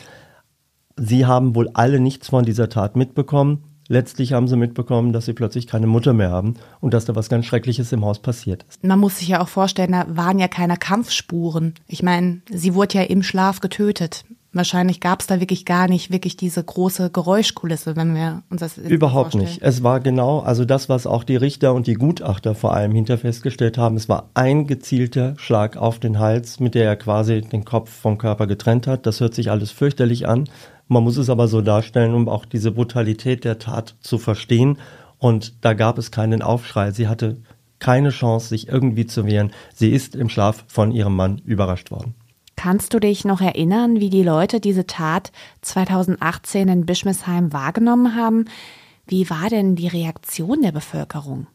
Sie 0.98 1.26
haben 1.26 1.56
wohl 1.56 1.72
alle 1.74 2.00
nichts 2.00 2.30
von 2.30 2.46
dieser 2.46 2.70
Tat 2.70 2.96
mitbekommen 2.96 3.64
letztlich 3.92 4.34
haben 4.34 4.48
sie 4.48 4.56
mitbekommen, 4.56 5.14
dass 5.14 5.26
sie 5.26 5.34
plötzlich 5.34 5.68
keine 5.68 5.86
Mutter 5.86 6.14
mehr 6.14 6.32
haben 6.32 6.56
und 6.80 6.94
dass 6.94 7.06
da 7.06 7.16
was 7.16 7.30
ganz 7.30 7.46
Schreckliches 7.46 7.92
im 7.92 8.06
Haus 8.06 8.20
passiert 8.20 8.66
ist. 8.68 8.84
Man 8.84 9.00
muss 9.00 9.20
sich 9.20 9.28
ja 9.28 9.42
auch 9.42 9.50
vorstellen, 9.50 9.92
da 9.92 10.06
waren 10.10 10.40
ja 10.40 10.48
keine 10.48 10.78
Kampfspuren. 10.78 11.76
Ich 11.88 12.02
meine, 12.02 12.42
sie 12.50 12.74
wurde 12.74 13.00
ja 13.00 13.04
im 13.04 13.22
Schlaf 13.22 13.60
getötet. 13.60 14.24
Wahrscheinlich 14.54 15.00
gab 15.00 15.22
es 15.22 15.28
da 15.28 15.40
wirklich 15.40 15.64
gar 15.64 15.88
nicht 15.88 16.12
wirklich 16.12 16.36
diese 16.36 16.62
große 16.62 17.10
Geräuschkulisse, 17.10 17.96
wenn 17.96 18.16
wir 18.16 18.44
uns 18.50 18.60
das 18.60 18.78
überhaupt 18.78 19.32
vorstellen. 19.32 19.46
nicht. 19.46 19.62
Es 19.62 19.82
war 19.82 20.02
genau, 20.02 20.40
also 20.40 20.66
das, 20.66 20.90
was 20.90 21.08
auch 21.08 21.24
die 21.24 21.38
Richter 21.38 21.74
und 21.74 21.88
die 21.88 21.94
Gutachter 21.94 22.54
vor 22.54 22.74
allem 22.74 22.92
hinter 22.92 23.18
festgestellt 23.18 23.78
haben. 23.78 23.96
Es 23.96 24.10
war 24.10 24.30
ein 24.34 24.68
gezielter 24.68 25.36
Schlag 25.38 25.78
auf 25.78 26.00
den 26.00 26.20
Hals, 26.20 26.60
mit 26.60 26.76
der 26.76 26.84
er 26.84 26.98
quasi 26.98 27.40
den 27.40 27.64
Kopf 27.64 27.90
vom 27.90 28.18
Körper 28.18 28.46
getrennt 28.46 28.88
hat. 28.88 29.06
Das 29.06 29.22
hört 29.22 29.36
sich 29.36 29.50
alles 29.50 29.72
fürchterlich 29.72 30.28
an. 30.28 30.50
Man 30.92 31.06
muss 31.06 31.16
es 31.16 31.30
aber 31.30 31.48
so 31.48 31.62
darstellen, 31.62 32.14
um 32.14 32.28
auch 32.28 32.44
diese 32.44 32.74
Brutalität 32.74 33.46
der 33.46 33.60
Tat 33.60 33.96
zu 34.02 34.18
verstehen. 34.18 34.78
Und 35.20 35.64
da 35.64 35.72
gab 35.74 35.98
es 35.98 36.12
keinen 36.12 36.42
Aufschrei. 36.42 36.92
Sie 36.92 37.08
hatte 37.08 37.38
keine 37.80 38.10
Chance, 38.10 38.50
sich 38.50 38.68
irgendwie 38.68 39.06
zu 39.06 39.26
wehren. 39.26 39.52
Sie 39.74 39.90
ist 39.90 40.18
im 40.18 40.28
Schlaf 40.28 40.66
von 40.68 40.92
ihrem 40.92 41.16
Mann 41.16 41.38
überrascht 41.46 41.92
worden. 41.92 42.14
Kannst 42.58 42.94
du 42.94 43.00
dich 43.00 43.24
noch 43.24 43.40
erinnern, 43.40 44.02
wie 44.02 44.10
die 44.10 44.22
Leute 44.22 44.60
diese 44.60 44.86
Tat 44.86 45.32
2018 45.62 46.68
in 46.68 46.86
Bischmesheim 46.86 47.54
wahrgenommen 47.54 48.18
haben? 48.18 48.44
Wie 49.08 49.30
war 49.30 49.48
denn 49.50 49.78
die 49.78 49.88
Reaktion 49.88 50.62
der 50.62 50.74
Bevölkerung? 50.74 51.48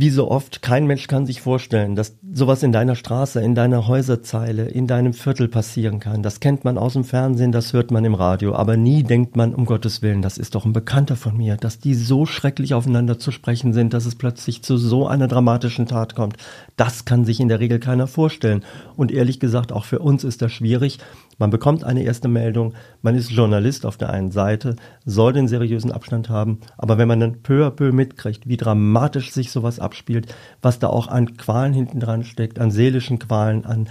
Wie 0.00 0.10
so 0.10 0.30
oft, 0.30 0.62
kein 0.62 0.86
Mensch 0.86 1.08
kann 1.08 1.26
sich 1.26 1.40
vorstellen, 1.40 1.96
dass 1.96 2.16
sowas 2.32 2.62
in 2.62 2.70
deiner 2.70 2.94
Straße, 2.94 3.40
in 3.40 3.56
deiner 3.56 3.88
Häuserzeile, 3.88 4.68
in 4.68 4.86
deinem 4.86 5.12
Viertel 5.12 5.48
passieren 5.48 5.98
kann. 5.98 6.22
Das 6.22 6.38
kennt 6.38 6.64
man 6.64 6.78
aus 6.78 6.92
dem 6.92 7.02
Fernsehen, 7.02 7.50
das 7.50 7.72
hört 7.72 7.90
man 7.90 8.04
im 8.04 8.14
Radio, 8.14 8.54
aber 8.54 8.76
nie 8.76 9.02
denkt 9.02 9.34
man, 9.34 9.56
um 9.56 9.64
Gottes 9.64 10.00
Willen, 10.00 10.22
das 10.22 10.38
ist 10.38 10.54
doch 10.54 10.64
ein 10.64 10.72
Bekannter 10.72 11.16
von 11.16 11.36
mir, 11.36 11.56
dass 11.56 11.80
die 11.80 11.94
so 11.94 12.26
schrecklich 12.26 12.74
aufeinander 12.74 13.18
zu 13.18 13.32
sprechen 13.32 13.72
sind, 13.72 13.92
dass 13.92 14.06
es 14.06 14.14
plötzlich 14.14 14.62
zu 14.62 14.76
so 14.76 15.08
einer 15.08 15.26
dramatischen 15.26 15.86
Tat 15.86 16.14
kommt. 16.14 16.36
Das 16.76 17.04
kann 17.04 17.24
sich 17.24 17.40
in 17.40 17.48
der 17.48 17.58
Regel 17.58 17.80
keiner 17.80 18.06
vorstellen. 18.06 18.64
Und 18.94 19.10
ehrlich 19.10 19.40
gesagt, 19.40 19.72
auch 19.72 19.84
für 19.84 19.98
uns 19.98 20.22
ist 20.22 20.42
das 20.42 20.52
schwierig, 20.52 21.00
Man 21.38 21.50
bekommt 21.50 21.84
eine 21.84 22.02
erste 22.02 22.26
Meldung, 22.26 22.74
man 23.00 23.14
ist 23.14 23.30
Journalist 23.30 23.86
auf 23.86 23.96
der 23.96 24.10
einen 24.10 24.32
Seite, 24.32 24.74
soll 25.04 25.32
den 25.32 25.46
seriösen 25.46 25.92
Abstand 25.92 26.28
haben, 26.28 26.58
aber 26.76 26.98
wenn 26.98 27.06
man 27.06 27.20
dann 27.20 27.42
peu 27.42 27.64
à 27.64 27.70
peu 27.70 27.92
mitkriegt, 27.92 28.48
wie 28.48 28.56
dramatisch 28.56 29.32
sich 29.32 29.52
sowas 29.52 29.78
abspielt, 29.78 30.34
was 30.62 30.80
da 30.80 30.88
auch 30.88 31.06
an 31.06 31.36
Qualen 31.36 31.72
hinten 31.72 32.00
dran 32.00 32.24
steckt, 32.24 32.58
an 32.58 32.72
seelischen 32.72 33.20
Qualen, 33.20 33.64
an, 33.64 33.88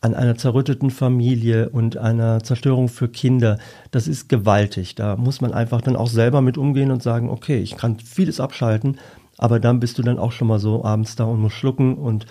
an 0.00 0.14
einer 0.14 0.36
zerrütteten 0.36 0.90
Familie 0.90 1.68
und 1.68 1.96
einer 1.96 2.42
Zerstörung 2.42 2.88
für 2.88 3.08
Kinder, 3.08 3.58
das 3.92 4.08
ist 4.08 4.28
gewaltig. 4.28 4.96
Da 4.96 5.14
muss 5.14 5.40
man 5.40 5.52
einfach 5.52 5.82
dann 5.82 5.94
auch 5.94 6.08
selber 6.08 6.40
mit 6.40 6.58
umgehen 6.58 6.90
und 6.90 7.04
sagen, 7.04 7.30
okay, 7.30 7.58
ich 7.60 7.76
kann 7.76 8.00
vieles 8.00 8.40
abschalten, 8.40 8.98
aber 9.38 9.60
dann 9.60 9.78
bist 9.78 9.96
du 9.96 10.02
dann 10.02 10.18
auch 10.18 10.32
schon 10.32 10.48
mal 10.48 10.58
so 10.58 10.84
abends 10.84 11.14
da 11.14 11.24
und 11.24 11.40
musst 11.40 11.54
schlucken 11.54 11.94
und 11.94 12.26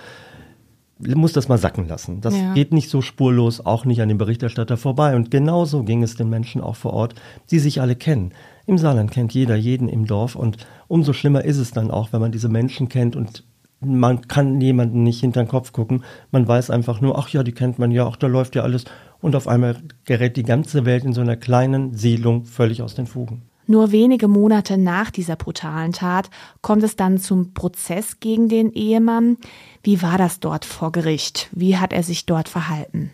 muss 0.99 1.33
das 1.33 1.47
mal 1.47 1.57
sacken 1.57 1.87
lassen. 1.87 2.21
Das 2.21 2.35
ja. 2.35 2.53
geht 2.53 2.73
nicht 2.73 2.89
so 2.89 3.01
spurlos, 3.01 3.65
auch 3.65 3.85
nicht 3.85 4.01
an 4.01 4.09
dem 4.09 4.17
Berichterstatter 4.17 4.77
vorbei. 4.77 5.15
Und 5.15 5.31
genauso 5.31 5.83
ging 5.83 6.03
es 6.03 6.15
den 6.15 6.29
Menschen 6.29 6.61
auch 6.61 6.75
vor 6.75 6.93
Ort, 6.93 7.15
die 7.51 7.59
sich 7.59 7.81
alle 7.81 7.95
kennen. 7.95 8.33
Im 8.65 8.77
Saarland 8.77 9.11
kennt 9.11 9.33
jeder 9.33 9.55
jeden 9.55 9.87
im 9.87 10.05
Dorf 10.05 10.35
und 10.35 10.57
umso 10.87 11.13
schlimmer 11.13 11.43
ist 11.43 11.57
es 11.57 11.71
dann 11.71 11.89
auch, 11.89 12.13
wenn 12.13 12.21
man 12.21 12.31
diese 12.31 12.49
Menschen 12.49 12.89
kennt 12.89 13.15
und 13.15 13.43
man 13.81 14.27
kann 14.27 14.59
jemanden 14.59 15.03
nicht 15.03 15.21
hinter 15.21 15.43
den 15.43 15.47
Kopf 15.47 15.71
gucken. 15.71 16.03
Man 16.31 16.47
weiß 16.47 16.69
einfach 16.69 16.99
nur, 16.99 17.17
ach 17.17 17.29
ja, 17.29 17.43
die 17.43 17.53
kennt 17.53 17.79
man 17.79 17.91
ja, 17.91 18.05
ach, 18.05 18.17
da 18.17 18.27
läuft 18.27 18.55
ja 18.55 18.63
alles. 18.63 18.83
Und 19.21 19.35
auf 19.35 19.47
einmal 19.47 19.77
gerät 20.05 20.35
die 20.37 20.43
ganze 20.43 20.85
Welt 20.85 21.05
in 21.05 21.13
so 21.13 21.21
einer 21.21 21.37
kleinen 21.37 21.93
Siedlung 21.93 22.45
völlig 22.45 22.81
aus 22.81 22.95
den 22.95 23.07
Fugen. 23.07 23.48
Nur 23.69 23.91
wenige 23.91 24.27
Monate 24.27 24.79
nach 24.79 25.11
dieser 25.11 25.35
brutalen 25.35 25.91
Tat 25.91 26.31
kommt 26.63 26.81
es 26.81 26.95
dann 26.95 27.19
zum 27.19 27.53
Prozess 27.53 28.19
gegen 28.19 28.49
den 28.49 28.73
Ehemann. 28.73 29.38
Wie 29.83 30.01
war 30.01 30.17
das 30.17 30.39
dort 30.39 30.65
vor 30.65 30.91
Gericht? 30.91 31.49
Wie 31.51 31.77
hat 31.77 31.93
er 31.93 32.01
sich 32.01 32.25
dort 32.25 32.49
verhalten? 32.49 33.11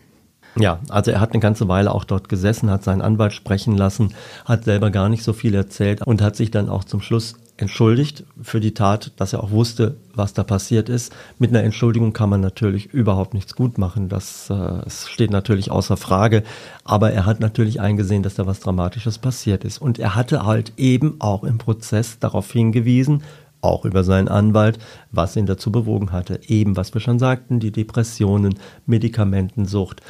Ja, 0.58 0.78
also 0.88 1.10
er 1.10 1.20
hat 1.20 1.32
eine 1.32 1.40
ganze 1.40 1.68
Weile 1.68 1.92
auch 1.92 2.04
dort 2.04 2.30
gesessen, 2.30 2.70
hat 2.70 2.84
seinen 2.84 3.02
Anwalt 3.02 3.34
sprechen 3.34 3.76
lassen, 3.76 4.14
hat 4.46 4.64
selber 4.64 4.90
gar 4.90 5.10
nicht 5.10 5.24
so 5.24 5.34
viel 5.34 5.54
erzählt 5.54 6.00
und 6.06 6.22
hat 6.22 6.36
sich 6.36 6.50
dann 6.50 6.70
auch 6.70 6.84
zum 6.84 7.02
Schluss 7.02 7.34
entschuldigt 7.56 8.24
für 8.42 8.60
die 8.60 8.74
Tat, 8.74 9.12
dass 9.16 9.32
er 9.32 9.42
auch 9.42 9.50
wusste, 9.50 9.96
was 10.14 10.34
da 10.34 10.44
passiert 10.44 10.88
ist. 10.88 11.14
Mit 11.38 11.50
einer 11.50 11.62
Entschuldigung 11.62 12.12
kann 12.12 12.28
man 12.28 12.40
natürlich 12.40 12.92
überhaupt 12.92 13.34
nichts 13.34 13.54
gut 13.54 13.78
machen. 13.78 14.08
Das 14.08 14.50
äh, 14.50 14.88
steht 14.90 15.30
natürlich 15.30 15.70
außer 15.70 15.96
Frage. 15.96 16.42
Aber 16.84 17.12
er 17.12 17.24
hat 17.24 17.40
natürlich 17.40 17.80
eingesehen, 17.80 18.22
dass 18.22 18.34
da 18.34 18.46
was 18.46 18.60
Dramatisches 18.60 19.18
passiert 19.18 19.64
ist. 19.64 19.78
Und 19.78 19.98
er 19.98 20.14
hatte 20.14 20.44
halt 20.44 20.74
eben 20.76 21.16
auch 21.18 21.44
im 21.44 21.58
Prozess 21.58 22.18
darauf 22.18 22.50
hingewiesen, 22.52 23.22
auch 23.62 23.84
über 23.84 24.04
seinen 24.04 24.28
Anwalt, 24.28 24.78
was 25.10 25.36
ihn 25.36 25.46
dazu 25.46 25.72
bewogen 25.72 26.12
hatte. 26.12 26.40
Eben, 26.46 26.76
was 26.76 26.92
wir 26.92 27.00
schon 27.00 27.18
sagten, 27.18 27.58
die 27.58 27.72
Depressionen, 27.72 28.58
Medikamentensucht, 28.84 30.02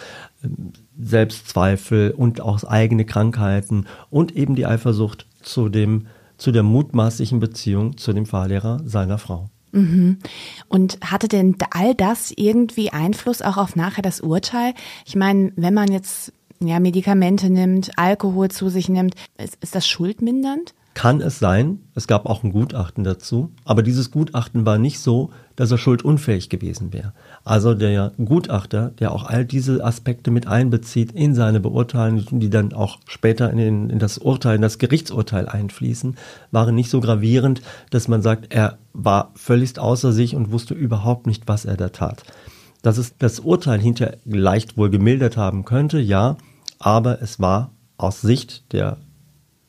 ähm, 0.42 0.72
Selbstzweifel 0.98 2.10
und 2.10 2.40
auch 2.40 2.64
eigene 2.64 3.04
Krankheiten 3.04 3.86
und 4.10 4.34
eben 4.36 4.56
die 4.56 4.66
Eifersucht 4.66 5.26
zu 5.42 5.68
dem 5.68 6.06
zu 6.36 6.52
der 6.52 6.62
mutmaßlichen 6.62 7.40
Beziehung 7.40 7.96
zu 7.96 8.12
dem 8.12 8.26
Fahrlehrer 8.26 8.80
seiner 8.84 9.18
Frau. 9.18 9.48
Mhm. 9.72 10.18
Und 10.68 10.98
hatte 11.02 11.28
denn 11.28 11.56
all 11.70 11.94
das 11.94 12.32
irgendwie 12.34 12.90
Einfluss 12.90 13.42
auch 13.42 13.56
auf 13.56 13.76
nachher 13.76 14.02
das 14.02 14.20
Urteil? 14.20 14.74
Ich 15.04 15.16
meine, 15.16 15.52
wenn 15.56 15.74
man 15.74 15.90
jetzt 15.92 16.32
ja, 16.60 16.80
Medikamente 16.80 17.50
nimmt, 17.50 17.98
Alkohol 17.98 18.50
zu 18.50 18.68
sich 18.68 18.88
nimmt, 18.88 19.14
ist, 19.38 19.58
ist 19.60 19.74
das 19.74 19.86
schuldmindernd? 19.86 20.74
Kann 20.96 21.20
es 21.20 21.38
sein, 21.38 21.80
es 21.94 22.06
gab 22.06 22.24
auch 22.24 22.42
ein 22.42 22.52
Gutachten 22.52 23.04
dazu, 23.04 23.52
aber 23.66 23.82
dieses 23.82 24.10
Gutachten 24.10 24.64
war 24.64 24.78
nicht 24.78 24.98
so, 24.98 25.28
dass 25.54 25.70
er 25.70 25.76
schuldunfähig 25.76 26.48
gewesen 26.48 26.94
wäre. 26.94 27.12
Also 27.44 27.74
der 27.74 28.12
Gutachter, 28.16 28.92
der 28.98 29.12
auch 29.12 29.24
all 29.24 29.44
diese 29.44 29.84
Aspekte 29.84 30.30
mit 30.30 30.46
einbezieht 30.46 31.12
in 31.12 31.34
seine 31.34 31.60
Beurteilung, 31.60 32.40
die 32.40 32.48
dann 32.48 32.72
auch 32.72 32.98
später 33.06 33.50
in, 33.50 33.58
den, 33.58 33.90
in 33.90 33.98
das 33.98 34.16
Urteil, 34.16 34.56
in 34.56 34.62
das 34.62 34.78
Gerichtsurteil 34.78 35.50
einfließen, 35.50 36.16
waren 36.50 36.74
nicht 36.74 36.88
so 36.88 37.02
gravierend, 37.02 37.60
dass 37.90 38.08
man 38.08 38.22
sagt, 38.22 38.54
er 38.54 38.78
war 38.94 39.32
völligst 39.34 39.78
außer 39.78 40.12
sich 40.12 40.34
und 40.34 40.50
wusste 40.50 40.72
überhaupt 40.72 41.26
nicht, 41.26 41.46
was 41.46 41.66
er 41.66 41.76
da 41.76 41.90
tat. 41.90 42.22
Dass 42.80 42.96
es 42.96 43.18
das 43.18 43.40
Urteil 43.40 43.80
hinterher 43.80 44.16
leicht 44.24 44.78
wohl 44.78 44.88
gemildert 44.88 45.36
haben 45.36 45.66
könnte, 45.66 45.98
ja, 45.98 46.38
aber 46.78 47.20
es 47.20 47.38
war 47.38 47.72
aus 47.98 48.22
Sicht 48.22 48.72
der 48.72 48.96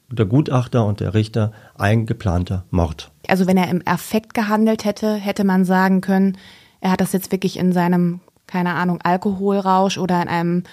der 0.09 0.25
Gutachter 0.25 0.85
und 0.85 0.99
der 0.99 1.13
Richter 1.13 1.51
ein 1.75 2.05
geplanter 2.05 2.63
Mord. 2.69 3.11
Also 3.27 3.47
wenn 3.47 3.57
er 3.57 3.69
im 3.69 3.81
Affekt 3.85 4.33
gehandelt 4.33 4.85
hätte, 4.85 5.15
hätte 5.15 5.43
man 5.43 5.65
sagen 5.65 6.01
können, 6.01 6.37
er 6.79 6.91
hat 6.91 7.01
das 7.01 7.11
jetzt 7.11 7.31
wirklich 7.31 7.57
in 7.57 7.73
seinem, 7.73 8.19
keine 8.45 8.75
Ahnung, 8.75 9.01
Alkoholrausch 9.01 9.97
oder 9.97 10.21
in 10.21 10.27
einem 10.27 10.63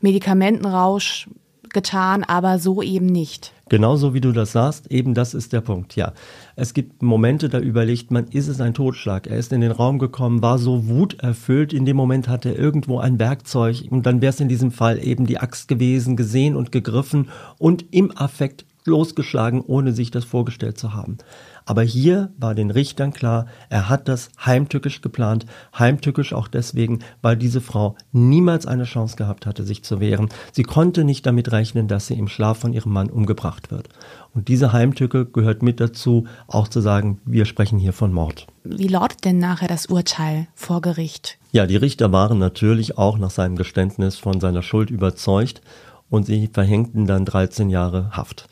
Medikamentenrausch 0.00 1.28
getan, 1.74 2.24
aber 2.24 2.58
so 2.58 2.82
eben 2.82 3.06
nicht. 3.06 3.52
Genauso 3.68 4.14
wie 4.14 4.20
du 4.20 4.32
das 4.32 4.52
sagst, 4.52 4.90
eben 4.90 5.14
das 5.14 5.32
ist 5.32 5.52
der 5.52 5.60
Punkt, 5.60 5.94
ja. 5.94 6.12
Es 6.56 6.74
gibt 6.74 7.02
Momente, 7.02 7.48
da 7.48 7.60
überlegt 7.60 8.10
man, 8.10 8.26
ist 8.26 8.48
es 8.48 8.60
ein 8.60 8.74
Totschlag? 8.74 9.28
Er 9.28 9.38
ist 9.38 9.52
in 9.52 9.60
den 9.60 9.70
Raum 9.70 10.00
gekommen, 10.00 10.42
war 10.42 10.58
so 10.58 10.88
wuterfüllt, 10.88 11.72
in 11.72 11.84
dem 11.84 11.96
Moment 11.96 12.26
hat 12.26 12.44
er 12.44 12.58
irgendwo 12.58 12.98
ein 12.98 13.20
Werkzeug 13.20 13.84
und 13.88 14.06
dann 14.06 14.20
wäre 14.20 14.30
es 14.30 14.40
in 14.40 14.48
diesem 14.48 14.72
Fall 14.72 14.98
eben 15.04 15.24
die 15.26 15.38
Axt 15.38 15.68
gewesen, 15.68 16.16
gesehen 16.16 16.56
und 16.56 16.72
gegriffen 16.72 17.28
und 17.58 17.84
im 17.92 18.10
Affekt 18.16 18.64
losgeschlagen, 18.84 19.60
ohne 19.60 19.92
sich 19.92 20.10
das 20.10 20.24
vorgestellt 20.24 20.78
zu 20.78 20.94
haben. 20.94 21.18
Aber 21.66 21.82
hier 21.82 22.32
war 22.38 22.54
den 22.54 22.70
Richtern 22.70 23.12
klar, 23.12 23.46
er 23.68 23.88
hat 23.88 24.08
das 24.08 24.30
heimtückisch 24.44 25.02
geplant, 25.02 25.46
heimtückisch 25.78 26.32
auch 26.32 26.48
deswegen, 26.48 27.00
weil 27.22 27.36
diese 27.36 27.60
Frau 27.60 27.96
niemals 28.12 28.66
eine 28.66 28.84
Chance 28.84 29.16
gehabt 29.16 29.46
hatte, 29.46 29.62
sich 29.62 29.84
zu 29.84 30.00
wehren. 30.00 30.30
Sie 30.52 30.62
konnte 30.62 31.04
nicht 31.04 31.26
damit 31.26 31.52
rechnen, 31.52 31.86
dass 31.86 32.06
sie 32.06 32.14
im 32.14 32.28
Schlaf 32.28 32.58
von 32.58 32.72
ihrem 32.72 32.92
Mann 32.92 33.10
umgebracht 33.10 33.70
wird. 33.70 33.88
Und 34.34 34.48
diese 34.48 34.72
Heimtücke 34.72 35.26
gehört 35.26 35.62
mit 35.62 35.80
dazu, 35.80 36.26
auch 36.48 36.68
zu 36.68 36.80
sagen, 36.80 37.20
wir 37.24 37.44
sprechen 37.44 37.78
hier 37.78 37.92
von 37.92 38.12
Mord. 38.12 38.46
Wie 38.64 38.88
lautet 38.88 39.24
denn 39.24 39.38
nachher 39.38 39.68
das 39.68 39.86
Urteil 39.86 40.48
vor 40.54 40.80
Gericht? 40.80 41.38
Ja, 41.52 41.66
die 41.66 41.76
Richter 41.76 42.12
waren 42.12 42.38
natürlich 42.38 42.98
auch 42.98 43.18
nach 43.18 43.30
seinem 43.30 43.56
Geständnis 43.56 44.16
von 44.16 44.40
seiner 44.40 44.62
Schuld 44.62 44.90
überzeugt 44.90 45.60
und 46.08 46.26
sie 46.26 46.48
verhängten 46.52 47.06
dann 47.06 47.24
13 47.24 47.70
Jahre 47.70 48.10
Haft. 48.10 48.48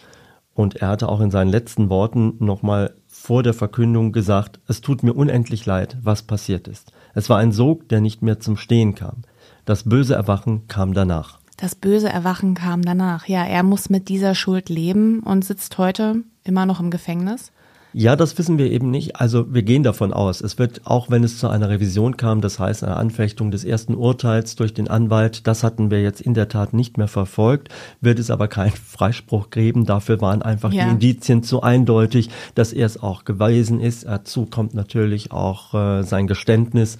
Und 0.59 0.75
er 0.75 0.88
hatte 0.88 1.09
auch 1.09 1.21
in 1.21 1.31
seinen 1.31 1.53
letzten 1.53 1.88
Worten 1.88 2.35
nochmal 2.40 2.92
vor 3.07 3.44
der 3.44 3.55
Verkündung 3.55 4.11
gesagt, 4.11 4.59
es 4.66 4.81
tut 4.81 5.05
mir 5.05 5.12
unendlich 5.12 5.64
leid, 5.66 5.97
was 6.03 6.25
passiert 6.25 6.66
ist. 6.66 6.90
Es 7.14 7.31
war 7.31 7.38
ein 7.38 7.53
Sog, 7.53 7.88
der 7.90 8.01
nicht 8.01 8.23
mehr 8.23 8.40
zum 8.40 8.57
Stehen 8.57 8.97
kam. 8.97 9.23
Das 9.66 9.85
böse 9.85 10.16
Erwachen 10.16 10.66
kam 10.66 10.94
danach. 10.94 11.38
Das 11.59 11.77
böse 11.77 12.09
Erwachen 12.09 12.55
kam 12.55 12.83
danach. 12.83 13.29
Ja, 13.29 13.44
er 13.44 13.62
muss 13.62 13.88
mit 13.88 14.09
dieser 14.09 14.35
Schuld 14.35 14.68
leben 14.68 15.21
und 15.21 15.44
sitzt 15.44 15.79
heute 15.79 16.25
immer 16.42 16.66
noch 16.66 16.81
im 16.81 16.90
Gefängnis. 16.90 17.53
Ja, 17.98 18.14
das 18.14 18.38
wissen 18.38 18.58
wir 18.58 18.70
eben 18.70 18.92
nicht. 18.92 19.16
Also 19.16 19.52
wir 19.52 19.64
gehen 19.64 19.82
davon 19.82 20.12
aus. 20.12 20.40
Es 20.40 20.56
wird, 20.56 20.82
auch 20.84 21.11
wenn 21.11 21.24
es 21.24 21.37
zu 21.38 21.48
einer 21.48 21.68
Revision 21.68 22.16
kam, 22.16 22.40
das 22.40 22.61
heißt 22.61 22.84
eine 22.84 22.96
Anfechtung 22.96 23.50
des 23.50 23.64
ersten 23.64 23.96
Urteils 23.96 24.54
durch 24.54 24.72
den 24.72 24.87
Anwalt, 24.87 25.48
das 25.48 25.64
hatten 25.64 25.90
wir 25.90 26.00
jetzt 26.00 26.20
in 26.20 26.32
der 26.32 26.48
Tat 26.48 26.74
nicht 26.74 26.96
mehr 26.96 27.08
verfolgt, 27.08 27.70
wird 28.00 28.20
es 28.20 28.30
aber 28.30 28.46
keinen 28.46 28.70
Freispruch 28.87 29.50
geben. 29.50 29.84
Dafür 29.84 30.20
waren 30.20 30.42
einfach 30.42 30.72
ja. 30.72 30.84
die 30.84 30.90
Indizien 30.90 31.42
zu 31.42 31.61
eindeutig, 31.62 32.30
dass 32.54 32.72
er 32.72 32.87
es 32.87 33.02
auch 33.02 33.24
gewesen 33.24 33.80
ist. 33.80 34.06
Dazu 34.06 34.46
kommt 34.46 34.74
natürlich 34.74 35.32
auch 35.32 35.74
äh, 35.74 36.04
sein 36.04 36.28
Geständnis. 36.28 36.98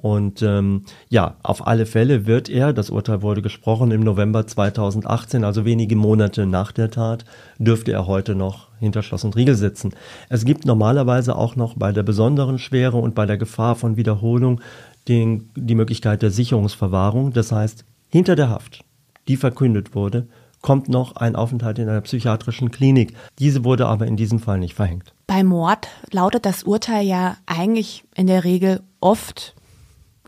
Und 0.00 0.42
ähm, 0.42 0.84
ja, 1.08 1.34
auf 1.42 1.66
alle 1.66 1.84
Fälle 1.84 2.24
wird 2.24 2.48
er, 2.48 2.72
das 2.72 2.88
Urteil 2.88 3.20
wurde 3.20 3.42
gesprochen 3.42 3.90
im 3.90 4.02
November 4.02 4.46
2018, 4.46 5.42
also 5.42 5.64
wenige 5.64 5.96
Monate 5.96 6.46
nach 6.46 6.70
der 6.70 6.92
Tat, 6.92 7.24
dürfte 7.58 7.90
er 7.90 8.06
heute 8.06 8.36
noch 8.36 8.68
hinter 8.78 9.02
Schloss 9.02 9.24
und 9.24 9.34
Riegel 9.34 9.56
sitzen. 9.56 9.92
Es 10.28 10.44
gibt 10.44 10.66
normalerweise 10.66 11.34
auch 11.34 11.56
noch 11.56 11.74
bei 11.74 11.90
der 11.90 12.04
besonderen 12.04 12.60
Schwere 12.60 12.96
und 12.96 13.16
bei 13.16 13.26
der 13.26 13.38
Gefahr 13.38 13.74
von 13.74 13.96
Wiederholung 13.96 14.60
den, 15.08 15.50
die 15.56 15.74
Möglichkeit 15.74 16.22
der 16.22 16.30
Sicherungsverwahrung. 16.30 17.32
Das 17.32 17.50
heißt, 17.50 17.84
hinter 18.08 18.36
der 18.36 18.50
Haft, 18.50 18.84
die 19.26 19.36
verkündet 19.36 19.96
wurde, 19.96 20.28
kommt 20.62 20.88
noch 20.88 21.16
ein 21.16 21.34
Aufenthalt 21.34 21.80
in 21.80 21.88
einer 21.88 22.02
psychiatrischen 22.02 22.70
Klinik. 22.70 23.14
Diese 23.40 23.64
wurde 23.64 23.86
aber 23.86 24.06
in 24.06 24.16
diesem 24.16 24.38
Fall 24.38 24.60
nicht 24.60 24.74
verhängt. 24.74 25.12
Bei 25.26 25.42
Mord 25.42 25.88
lautet 26.12 26.46
das 26.46 26.62
Urteil 26.62 27.04
ja 27.04 27.36
eigentlich 27.46 28.04
in 28.14 28.28
der 28.28 28.44
Regel 28.44 28.80
oft 29.00 29.56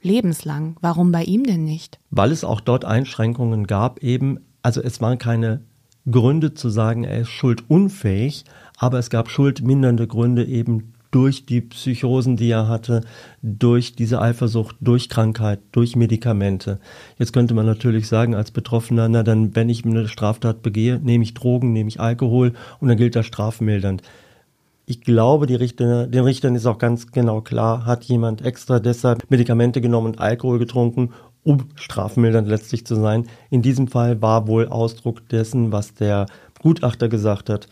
lebenslang. 0.02 0.76
Warum 0.80 1.12
bei 1.12 1.24
ihm 1.24 1.44
denn 1.44 1.64
nicht? 1.64 1.98
Weil 2.10 2.32
es 2.32 2.44
auch 2.44 2.60
dort 2.60 2.84
Einschränkungen 2.84 3.66
gab, 3.66 4.02
eben, 4.02 4.40
also 4.62 4.82
es 4.82 5.00
waren 5.00 5.18
keine 5.18 5.60
Gründe 6.10 6.54
zu 6.54 6.70
sagen, 6.70 7.04
er 7.04 7.20
ist 7.20 7.30
schuldunfähig, 7.30 8.44
aber 8.78 8.98
es 8.98 9.10
gab 9.10 9.30
schuldmindernde 9.30 10.06
Gründe 10.06 10.44
eben 10.44 10.94
durch 11.10 11.44
die 11.44 11.60
Psychosen, 11.60 12.36
die 12.36 12.50
er 12.50 12.68
hatte, 12.68 13.02
durch 13.42 13.94
diese 13.94 14.20
Eifersucht, 14.20 14.76
durch 14.80 15.08
Krankheit, 15.08 15.60
durch 15.72 15.96
Medikamente. 15.96 16.78
Jetzt 17.18 17.32
könnte 17.32 17.54
man 17.54 17.66
natürlich 17.66 18.06
sagen 18.06 18.34
als 18.34 18.50
Betroffener, 18.50 19.08
na 19.08 19.22
dann, 19.22 19.54
wenn 19.56 19.68
ich 19.68 19.84
eine 19.84 20.08
Straftat 20.08 20.62
begehe, 20.62 21.00
nehme 21.02 21.24
ich 21.24 21.34
Drogen, 21.34 21.72
nehme 21.72 21.88
ich 21.88 22.00
Alkohol 22.00 22.52
und 22.78 22.88
dann 22.88 22.96
gilt 22.96 23.16
das 23.16 23.26
strafmildernd. 23.26 24.02
Ich 24.90 25.02
glaube, 25.02 25.46
die 25.46 25.54
Richter, 25.54 26.08
den 26.08 26.24
Richtern 26.24 26.56
ist 26.56 26.66
auch 26.66 26.78
ganz 26.78 27.12
genau 27.12 27.42
klar, 27.42 27.86
hat 27.86 28.02
jemand 28.02 28.44
extra 28.44 28.80
deshalb 28.80 29.22
Medikamente 29.30 29.80
genommen 29.80 30.08
und 30.08 30.18
Alkohol 30.18 30.58
getrunken, 30.58 31.12
um 31.44 31.68
strafmildernd 31.76 32.48
letztlich 32.48 32.84
zu 32.84 32.96
sein. 32.96 33.28
In 33.50 33.62
diesem 33.62 33.86
Fall 33.86 34.20
war 34.20 34.48
wohl 34.48 34.66
Ausdruck 34.66 35.28
dessen, 35.28 35.70
was 35.70 35.94
der 35.94 36.26
Gutachter 36.60 37.08
gesagt 37.08 37.50
hat. 37.50 37.68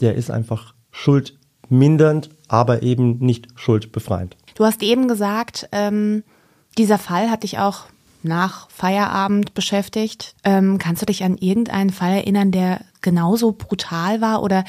Der 0.00 0.14
ist 0.14 0.30
einfach 0.30 0.74
schuldmindernd, 0.92 2.28
aber 2.46 2.84
eben 2.84 3.18
nicht 3.18 3.48
schuldbefreiend. 3.56 4.36
Du 4.54 4.64
hast 4.64 4.84
eben 4.84 5.08
gesagt, 5.08 5.68
ähm, 5.72 6.22
dieser 6.78 6.98
Fall 6.98 7.32
hat 7.32 7.42
dich 7.42 7.58
auch 7.58 7.86
nach 8.24 8.68
Feierabend 8.70 9.54
beschäftigt. 9.54 10.34
Ähm, 10.44 10.78
kannst 10.78 11.02
du 11.02 11.06
dich 11.06 11.24
an 11.24 11.36
irgendeinen 11.38 11.90
Fall 11.90 12.12
erinnern, 12.12 12.50
der 12.50 12.80
genauso 13.00 13.52
brutal 13.52 14.20
war 14.20 14.42
oder 14.42 14.64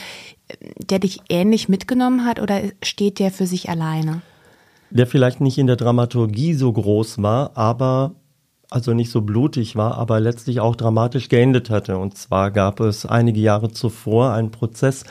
äh, 0.47 0.55
der 0.77 0.99
dich 0.99 1.21
ähnlich 1.29 1.69
mitgenommen 1.69 2.25
hat 2.25 2.39
oder 2.39 2.61
steht 2.81 3.19
der 3.19 3.31
für 3.31 3.47
sich 3.47 3.69
alleine? 3.69 4.21
Der 4.89 5.07
vielleicht 5.07 5.41
nicht 5.41 5.57
in 5.57 5.67
der 5.67 5.75
Dramaturgie 5.75 6.53
so 6.53 6.71
groß 6.71 7.21
war, 7.21 7.57
aber 7.57 8.15
also 8.69 8.93
nicht 8.93 9.11
so 9.11 9.21
blutig 9.21 9.75
war, 9.75 9.97
aber 9.97 10.19
letztlich 10.19 10.59
auch 10.59 10.75
dramatisch 10.75 11.29
geendet 11.29 11.69
hatte. 11.69 11.97
Und 11.97 12.17
zwar 12.17 12.49
gab 12.49 12.79
es 12.79 13.05
einige 13.05 13.39
Jahre 13.39 13.71
zuvor 13.71 14.33
einen 14.33 14.51
Prozess, 14.51 15.03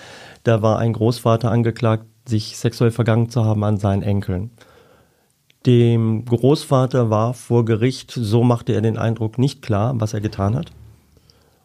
da 0.42 0.62
war 0.62 0.78
ein 0.78 0.92
Großvater 0.92 1.50
angeklagt, 1.50 2.06
sich 2.26 2.56
sexuell 2.56 2.90
vergangen 2.90 3.30
zu 3.30 3.44
haben 3.44 3.62
an 3.64 3.78
seinen 3.78 4.02
Enkeln. 4.02 4.50
Dem 5.66 6.24
Großvater 6.24 7.08
war 7.08 7.34
vor 7.34 7.64
Gericht, 7.64 8.10
so 8.10 8.42
machte 8.42 8.72
er 8.72 8.80
den 8.80 8.98
Eindruck, 8.98 9.38
nicht 9.38 9.62
klar, 9.62 9.94
was 9.96 10.12
er 10.12 10.20
getan 10.20 10.56
hat. 10.56 10.72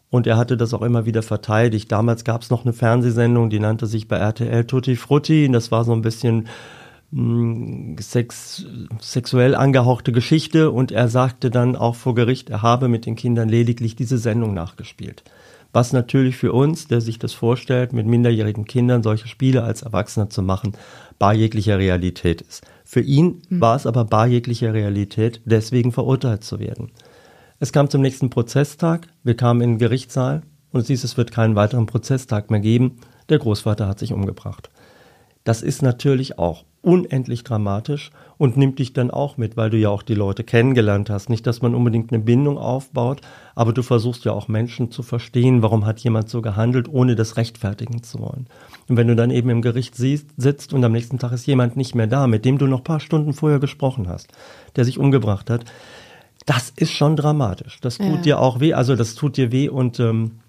Und 0.10 0.28
er 0.28 0.38
hatte 0.38 0.56
das 0.56 0.74
auch 0.74 0.84
immer 0.84 1.06
wieder 1.06 1.22
verteidigt. 1.22 1.92
Damals 1.92 2.24
gab 2.24 2.42
es 2.42 2.50
noch 2.50 2.64
eine 2.64 2.74
Fernsehsendung, 2.74 3.50
die 3.50 3.60
nannte 3.60 3.88
sich 3.88 4.08
bei 4.08 4.18
RTL 4.18 4.66
Tutti 4.66 4.96
Frutti. 4.96 5.50
Das 5.52 5.72
war 5.72 5.84
so 5.84 5.92
ein 5.94 6.02
bisschen 6.02 6.48
hm, 7.12 7.98
sex, 8.00 8.66
sexuell 9.02 9.54
angehauchte 9.56 10.12
Geschichte. 10.12 10.72
Und 10.72 10.92
er 10.92 11.10
sagte 11.10 11.50
dann 11.50 11.76
auch 11.76 11.96
vor 11.96 12.16
Gericht, 12.16 12.50
er 12.50 12.62
habe 12.62 12.88
mit 12.88 13.06
den 13.06 13.16
Kindern 13.16 13.50
lediglich 13.50 13.96
diese 13.96 14.18
Sendung 14.18 14.54
nachgespielt. 14.54 15.24
Was 15.74 15.92
natürlich 15.92 16.38
für 16.38 16.54
uns, 16.54 16.88
der 16.88 17.02
sich 17.02 17.20
das 17.20 17.34
vorstellt, 17.34 17.92
mit 17.92 18.08
minderjährigen 18.08 18.64
Kindern 18.64 19.04
solche 19.04 19.28
Spiele 19.28 19.64
als 19.64 19.82
Erwachsener 19.82 20.30
zu 20.30 20.42
machen, 20.42 20.74
bar 21.20 21.34
jeglicher 21.34 21.78
Realität 21.78 22.42
ist. 22.42 22.64
Für 22.90 23.02
ihn 23.02 23.42
mhm. 23.50 23.60
war 23.60 23.76
es 23.76 23.86
aber 23.86 24.06
bar 24.06 24.28
jeglicher 24.28 24.74
Realität, 24.74 25.42
deswegen 25.44 25.92
verurteilt 25.92 26.46
zu 26.46 26.58
werden. 26.58 26.90
Es 27.60 27.74
kam 27.74 27.90
zum 27.90 28.02
nächsten 28.02 28.30
Prozesstag, 28.30 29.10
wir 29.26 29.36
kamen 29.36 29.60
in 29.60 29.70
den 29.72 29.78
Gerichtssaal 29.78 30.44
und 30.72 30.80
es 30.80 30.88
hieß, 30.88 31.04
es 31.04 31.18
wird 31.18 31.34
keinen 31.34 31.58
weiteren 31.58 31.86
Prozesstag 31.86 32.50
mehr 32.50 32.62
geben. 32.62 33.00
Der 33.28 33.40
Großvater 33.40 33.90
hat 33.90 34.00
sich 34.00 34.14
umgebracht. 34.14 34.70
Das 35.48 35.62
ist 35.62 35.82
natürlich 35.82 36.38
auch 36.38 36.66
unendlich 36.82 37.46
dramatisch 37.46 38.12
und 38.38 38.58
nimmt 38.58 38.80
dich 38.80 38.92
dann 38.92 39.12
auch 39.12 39.38
mit, 39.38 39.56
weil 39.56 39.70
du 39.70 39.78
ja 39.78 39.88
auch 39.88 40.02
die 40.02 40.14
Leute 40.14 40.44
kennengelernt 40.44 41.10
hast. 41.10 41.30
Nicht, 41.30 41.48
dass 41.48 41.62
man 41.62 41.74
unbedingt 41.74 42.12
eine 42.12 42.22
Bindung 42.22 42.58
aufbaut, 42.58 43.22
aber 43.56 43.72
du 43.72 43.82
versuchst 43.82 44.26
ja 44.26 44.34
auch 44.34 44.50
Menschen 44.50 44.92
zu 44.92 45.04
verstehen, 45.04 45.62
warum 45.62 45.86
hat 45.86 46.02
jemand 46.02 46.28
so 46.28 46.42
gehandelt, 46.42 46.90
ohne 46.90 47.16
das 47.16 47.38
rechtfertigen 47.38 48.04
zu 48.04 48.20
wollen. 48.20 48.48
Und 48.90 48.98
wenn 48.98 49.08
du 49.08 49.16
dann 49.16 49.32
eben 49.32 49.50
im 49.50 49.62
Gericht 49.62 49.96
siehst, 49.96 50.28
sitzt 50.36 50.74
und 50.74 50.84
am 50.84 50.92
nächsten 50.92 51.18
Tag 51.18 51.32
ist 51.32 51.48
jemand 51.48 51.78
nicht 51.78 51.96
mehr 51.96 52.08
da, 52.08 52.28
mit 52.28 52.44
dem 52.44 52.58
du 52.58 52.68
noch 52.68 52.84
paar 52.84 53.00
Stunden 53.00 53.32
vorher 53.32 53.60
gesprochen 53.60 54.10
hast, 54.10 54.28
der 54.76 54.84
sich 54.84 55.00
umgebracht 55.00 55.50
hat, 55.50 55.64
das 56.46 56.74
ist 56.76 56.92
schon 56.92 57.16
dramatisch. 57.16 57.80
Das 57.80 58.00
tut 58.00 58.18
ja. 58.18 58.22
dir 58.22 58.40
auch 58.42 58.60
weh, 58.60 58.74
also 58.74 58.98
das 58.98 59.16
tut 59.16 59.38
dir 59.38 59.54
weh 59.54 59.70
und 59.70 60.02
ähm, 60.02 60.40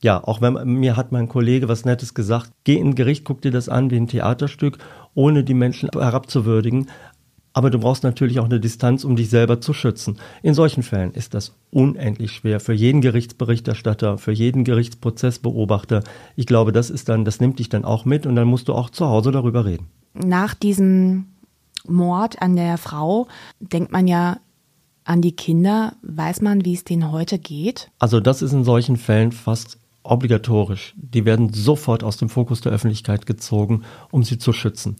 ja, 0.00 0.22
auch 0.22 0.40
wenn 0.40 0.54
mir 0.78 0.96
hat 0.96 1.12
mein 1.12 1.28
Kollege 1.28 1.68
was 1.68 1.84
Nettes 1.84 2.14
gesagt, 2.14 2.52
geh 2.64 2.76
in 2.76 2.94
Gericht, 2.94 3.24
guck 3.24 3.42
dir 3.42 3.50
das 3.50 3.68
an 3.68 3.90
wie 3.90 3.96
ein 3.96 4.06
Theaterstück, 4.06 4.78
ohne 5.14 5.42
die 5.42 5.54
Menschen 5.54 5.90
herabzuwürdigen. 5.92 6.88
Aber 7.52 7.70
du 7.70 7.80
brauchst 7.80 8.04
natürlich 8.04 8.38
auch 8.38 8.44
eine 8.44 8.60
Distanz, 8.60 9.02
um 9.02 9.16
dich 9.16 9.30
selber 9.30 9.60
zu 9.60 9.72
schützen. 9.72 10.18
In 10.42 10.54
solchen 10.54 10.84
Fällen 10.84 11.12
ist 11.12 11.34
das 11.34 11.54
unendlich 11.72 12.30
schwer 12.30 12.60
für 12.60 12.72
jeden 12.72 13.00
Gerichtsberichterstatter, 13.00 14.18
für 14.18 14.30
jeden 14.30 14.62
Gerichtsprozessbeobachter. 14.62 16.04
Ich 16.36 16.46
glaube, 16.46 16.70
das 16.70 16.90
ist 16.90 17.08
dann, 17.08 17.24
das 17.24 17.40
nimmt 17.40 17.58
dich 17.58 17.68
dann 17.68 17.84
auch 17.84 18.04
mit 18.04 18.26
und 18.26 18.36
dann 18.36 18.46
musst 18.46 18.68
du 18.68 18.74
auch 18.74 18.90
zu 18.90 19.06
Hause 19.06 19.32
darüber 19.32 19.64
reden. 19.64 19.88
Nach 20.14 20.54
diesem 20.54 21.26
Mord 21.88 22.40
an 22.40 22.54
der 22.54 22.78
Frau 22.78 23.26
denkt 23.58 23.90
man 23.90 24.06
ja 24.06 24.38
an 25.02 25.22
die 25.22 25.34
Kinder. 25.34 25.94
Weiß 26.02 26.42
man, 26.42 26.64
wie 26.64 26.74
es 26.74 26.84
denen 26.84 27.10
heute 27.10 27.40
geht? 27.40 27.90
Also 27.98 28.20
das 28.20 28.42
ist 28.42 28.52
in 28.52 28.62
solchen 28.62 28.96
Fällen 28.96 29.32
fast 29.32 29.78
obligatorisch. 30.10 30.94
Die 30.96 31.24
werden 31.24 31.52
sofort 31.52 32.02
aus 32.02 32.16
dem 32.16 32.28
Fokus 32.28 32.60
der 32.60 32.72
Öffentlichkeit 32.72 33.26
gezogen, 33.26 33.82
um 34.10 34.22
sie 34.22 34.38
zu 34.38 34.52
schützen. 34.52 34.96